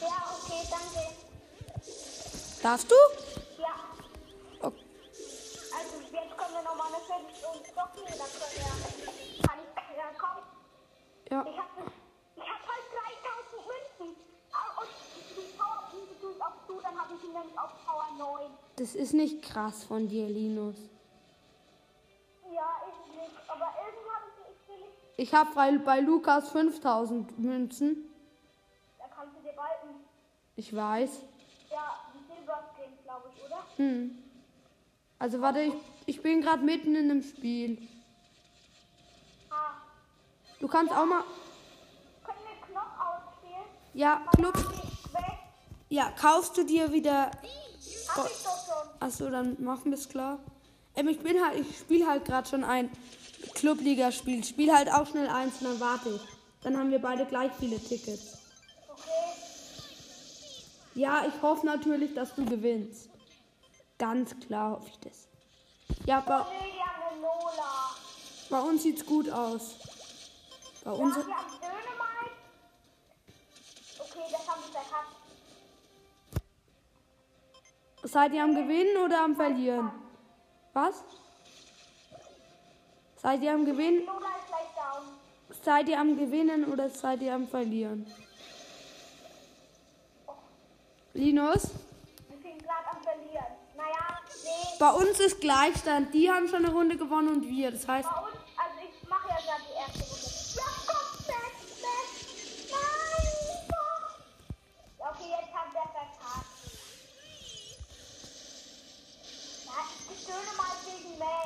Ja, 0.00 0.18
okay, 0.36 0.66
danke. 0.70 1.02
Darfst 2.62 2.90
du? 2.90 2.94
Ja. 3.58 3.74
Okay. 4.60 4.84
Also 5.72 5.94
jetzt 6.12 6.36
können 6.36 6.54
wir 6.54 6.62
nochmal 6.62 6.88
eine 6.88 7.00
5 7.04 7.10
und 7.52 7.66
stoppen, 7.66 8.02
dann 8.04 8.16
können 8.18 8.54
wir. 8.54 9.46
Kann 9.46 9.58
ich 9.60 9.70
dann 9.96 10.16
kommen? 10.18 10.44
Ja. 11.30 11.40
Ich 11.48 11.58
hab, 11.58 11.70
ich 12.36 12.42
hab 12.42 12.62
halt 12.68 12.86
3000 12.94 13.62
Münzen. 13.70 14.16
Und 14.80 14.90
die 15.36 15.48
Power 15.56 15.82
tut 16.20 16.40
auch 16.40 16.58
du, 16.66 16.74
dann 16.80 16.96
habe 17.00 17.14
ich 17.14 17.24
ihn 17.24 17.32
nämlich 17.32 17.58
auf 17.58 17.70
Power 17.86 18.08
9. 18.18 18.50
Das 18.76 18.94
ist 18.94 19.12
nicht 19.14 19.42
krass 19.42 19.84
von 19.84 20.08
dir, 20.08 20.28
Linus. 20.28 20.76
Ja, 22.52 22.68
ich 25.16 25.32
habe 25.34 25.50
bei, 25.84 26.00
Lukas 26.00 26.50
5000 26.50 27.38
Münzen. 27.38 27.96
da 28.98 29.04
kannst 29.14 29.36
du 29.36 29.40
dir 29.42 29.52
balken. 29.54 29.94
Ich 30.56 30.74
weiß. 30.74 31.20
Ja, 31.70 32.00
die 32.14 32.18
Silberskin, 32.32 32.92
glaube 33.04 33.30
ich, 33.34 33.44
oder? 33.44 33.58
Hm. 33.76 34.18
Also 35.18 35.40
warte, 35.40 35.60
ich, 35.60 35.74
ich 36.06 36.22
bin 36.22 36.40
gerade 36.40 36.62
mitten 36.62 36.94
in 36.94 37.10
einem 37.10 37.22
Spiel. 37.22 37.78
Ah, 39.50 39.54
Du 40.60 40.68
kannst 40.68 40.92
auch 40.92 41.04
mal. 41.06 41.22
können 42.24 42.38
wir 42.44 42.66
Knockout 42.66 43.34
spielen? 43.38 43.64
Ja. 43.94 44.22
Quest, 44.32 44.66
Ja, 45.88 46.10
kaufst 46.20 46.56
du 46.56 46.64
dir 46.64 46.92
wieder. 46.92 47.30
hab 47.30 48.26
ich 48.26 48.42
doch 48.42 48.66
schon. 48.66 48.88
Achso, 49.00 49.30
dann 49.30 49.62
machen 49.62 49.86
wir 49.92 49.98
es 49.98 50.08
klar. 50.08 50.38
Ähm, 50.96 51.08
ich 51.08 51.20
bin 51.20 51.42
halt, 51.44 51.58
ich 51.60 51.78
spiele 51.78 52.06
halt 52.06 52.24
gerade 52.24 52.48
schon 52.48 52.64
ein 52.64 52.90
Clubliga-Spiel. 53.54 54.40
Ich 54.40 54.48
spiele 54.48 54.74
halt 54.74 54.92
auch 54.92 55.06
schnell 55.06 55.28
eins 55.28 55.60
und 55.60 55.68
dann 55.68 55.80
warte 55.80 56.10
ich. 56.10 56.20
Dann 56.62 56.76
haben 56.76 56.90
wir 56.90 56.98
beide 56.98 57.26
gleich 57.26 57.52
viele 57.58 57.78
Tickets. 57.78 58.38
Okay. 58.88 59.00
Ja, 60.94 61.24
ich 61.26 61.42
hoffe 61.42 61.66
natürlich, 61.66 62.14
dass 62.14 62.34
du 62.34 62.44
gewinnst. 62.44 63.10
Ganz 63.98 64.38
klar 64.40 64.72
hoffe 64.72 64.88
ich 64.88 64.98
das. 65.00 65.28
Ja, 66.06 66.20
bei, 66.20 66.36
Lola. 66.36 67.96
bei 68.50 68.60
uns 68.60 68.82
sieht's 68.82 69.04
gut 69.04 69.30
aus. 69.30 69.76
Bei 70.84 70.92
uns. 70.92 71.16
Ja, 71.16 71.22
die 71.22 71.32
haben 71.32 71.50
Dönemark. 71.60 72.30
Okay, 73.98 74.26
das 74.30 74.48
haben 74.48 74.60
wir 74.62 74.72
verkackt. 74.72 75.24
Seid 78.02 78.32
ihr 78.34 78.42
am 78.42 78.54
Gewinnen 78.54 79.02
oder 79.04 79.22
am 79.22 79.34
Verlieren? 79.34 79.90
Was? 80.74 81.02
Seid 83.24 83.40
ihr 83.42 83.54
am 83.54 83.64
Gewinnen? 83.64 84.06
Seid 85.62 85.88
ihr 85.88 85.98
am 85.98 86.14
Gewinnen 86.14 86.66
oder 86.66 86.90
seid 86.90 87.22
ihr 87.22 87.34
am 87.34 87.48
Verlieren? 87.48 88.04
Linus? 91.14 91.70
Wir 92.28 92.36
sind 92.42 92.62
gerade 92.62 92.86
am 92.90 93.02
Verlieren. 93.02 93.46
Naja, 93.78 94.20
nee. 94.44 94.76
Bei 94.78 94.90
uns 94.90 95.20
ist 95.20 95.40
Gleichstand. 95.40 96.12
Die 96.12 96.30
haben 96.30 96.48
schon 96.48 96.66
eine 96.66 96.70
Runde 96.74 96.98
gewonnen 96.98 97.28
und 97.28 97.48
wir. 97.48 97.70
Das 97.70 97.88
heißt, 97.88 98.06
Bei 98.06 98.20
uns, 98.20 98.36
also 98.58 98.78
ich 98.82 99.08
mache 99.08 99.26
ja 99.30 99.36
gerade 99.36 99.62
die 99.70 99.76
erste 99.80 100.02
Runde. 100.04 100.28
Ja, 100.56 100.68
komm, 100.86 101.06
Max, 101.32 101.54
Max. 101.80 102.08
Nein, 102.74 103.68
doch. 103.70 104.04
Okay, 105.08 105.30
jetzt 105.30 105.54
hat 105.54 105.72
der 105.72 105.88
verkackt. 105.96 106.52
Ich 110.12 110.22
stöhne 110.22 110.52
mal 110.58 110.76
gegen 110.84 111.18
Max. 111.18 111.43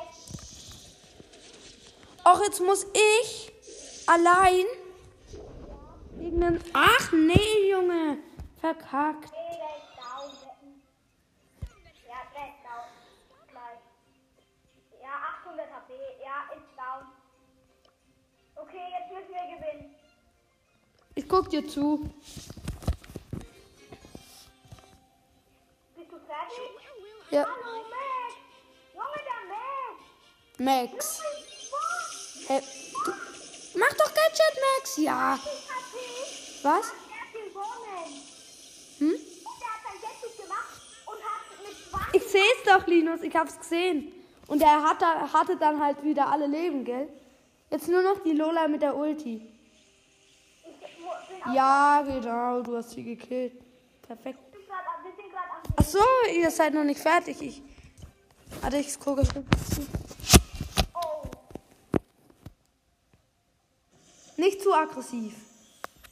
Ach, 2.31 2.41
jetzt 2.41 2.61
muss 2.61 2.85
ich 2.93 3.51
allein 4.07 4.65
gegen 6.17 6.41
den. 6.41 6.63
Ach 6.73 7.11
nee, 7.11 7.69
Junge. 7.71 8.17
Verkackt. 8.59 9.31
Nee, 9.31 9.57
der 9.57 9.77
ist 9.77 9.95
down. 9.97 10.31
Der- 11.61 12.09
Ja, 12.09 12.19
der 12.35 12.45
ist 12.49 12.61
down. 12.63 12.87
Gleich. 13.49 13.81
Ja, 15.01 15.13
800 15.43 15.67
HP. 15.71 15.93
Ja, 16.23 16.37
ist 16.55 16.71
down. 16.77 17.03
Okay, 18.55 18.85
jetzt 18.99 19.11
müssen 19.13 19.33
wir 19.33 19.47
gewinnen. 19.57 19.95
Ich 21.15 21.27
guck 21.27 21.49
dir 21.49 21.65
zu. 21.67 22.09
Bist 25.95 26.11
du 26.11 26.17
fertig? 26.19 26.71
Ja. 27.31 27.45
Hallo, 27.45 27.83
Max. 27.89 28.33
Junge, 28.93 29.21
der 29.29 29.41
Max. 30.67 30.91
Max. 30.91 31.21
Äh, 32.49 32.61
mach 33.75 33.93
doch 33.93 34.13
Gadget, 34.13 34.55
Max. 34.77 34.97
Ja. 34.97 35.39
ich. 35.39 36.63
Was? 36.63 36.87
Hat. 36.87 36.93
Hm? 38.97 39.07
Und 39.07 39.15
hat 39.15 39.79
sein 39.85 39.99
Gadget 40.01 40.37
gemacht 40.41 40.81
und 41.05 41.19
hat 41.23 41.43
mit 41.63 41.75
20 41.89 42.15
Ich 42.15 42.31
seh's 42.31 42.63
doch, 42.65 42.87
Linus. 42.87 43.21
Ich 43.21 43.35
hab's 43.35 43.57
gesehen. 43.59 44.11
Und 44.47 44.63
er 44.63 44.81
hatte, 44.81 45.05
hatte 45.31 45.57
dann 45.57 45.79
halt 45.79 46.03
wieder 46.03 46.27
alle 46.27 46.47
Leben, 46.47 46.83
gell? 46.83 47.07
Jetzt 47.69 47.87
nur 47.87 48.01
noch 48.01 48.23
die 48.23 48.33
Lola 48.33 48.67
mit 48.67 48.81
der 48.81 48.95
Ulti. 48.95 49.47
Ich 50.65 51.53
Ja, 51.53 52.01
genau. 52.01 52.61
Du 52.61 52.75
hast 52.77 52.89
sie 52.89 53.03
gekillt. 53.03 53.53
Perfekt. 54.01 54.39
Ach 55.77 55.83
so, 55.83 56.03
ihr 56.33 56.49
seid 56.49 56.73
noch 56.73 56.83
nicht 56.83 56.99
fertig. 56.99 57.39
Ich. 57.41 57.61
Warte, 58.61 58.77
ich 58.77 58.99
gucke 58.99 59.23
schon. 59.23 59.45
Oh. 59.45 60.08
Nicht 64.39 64.61
zu 64.61 64.73
aggressiv. 64.73 65.35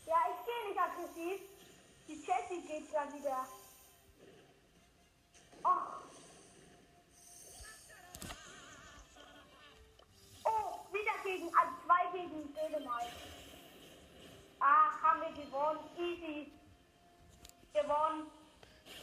Ja, 0.06 0.16
ich 0.30 0.46
gehe 0.46 0.70
nicht 0.70 0.78
aggressiv. 0.78 1.42
Die 2.10 2.14
Jessie 2.16 2.68
geht 2.68 2.92
gerade 2.92 3.14
wieder. 3.14 3.48
Ach. 5.64 6.02
Oh, 10.44 10.94
wieder 10.94 11.24
gegen, 11.24 11.46
also 11.56 11.74
zwei 11.86 12.18
gegen 12.18 12.54
Dänemark. 12.54 13.08
Ach, 14.60 15.02
haben 15.02 15.22
wir 15.22 15.46
gewonnen. 15.46 15.80
Easy. 15.98 16.52
Gewonnen. 17.74 18.28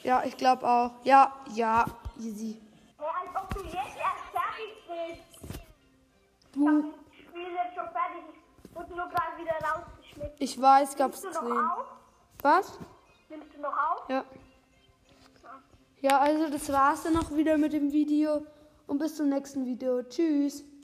Ja, 0.03 0.23
ich 0.23 0.37
glaube 0.37 0.69
auch. 0.69 1.03
Ja, 1.03 1.33
ja, 1.55 1.87
easy. 2.19 2.61
Ja, 2.99 3.07
als 3.07 3.43
ob 3.43 3.55
du 3.55 3.65
jetzt 3.65 3.97
erst 3.97 4.25
fertig 4.35 4.75
bist. 4.87 5.61
Ich 6.53 6.67
hab 6.67 6.83
Du, 6.83 6.93
das 6.93 7.17
Spiel 7.17 7.55
jetzt 7.55 7.75
schon 7.75 7.89
fertig. 7.89 8.34
Ich 8.75 8.81
wurde 8.81 8.97
nur 8.97 9.09
gerade 9.09 9.39
wieder 9.39 9.53
rausgeschmissen. 9.53 10.35
ich 10.41 10.61
weiß, 10.61 10.97
hab's 10.99 11.23
Nimmst 11.23 11.41
du 11.41 11.49
noch 11.49 11.79
auf? 11.79 11.87
Was? 12.43 12.79
Nimmst 13.29 13.55
du 13.55 13.61
noch 13.61 13.73
auf? 13.73 14.11
Ja. 14.11 14.25
Ja, 16.01 16.19
also 16.19 16.51
das 16.51 16.73
war's 16.73 17.05
dann 17.05 17.15
noch 17.15 17.31
wieder 17.37 17.57
mit 17.57 17.73
dem 17.73 17.93
Video. 17.93 18.45
Und 18.89 18.99
bis 18.99 19.15
zum 19.15 19.29
nächsten 19.29 19.65
Video. 19.65 20.03
Tschüss. 20.03 20.65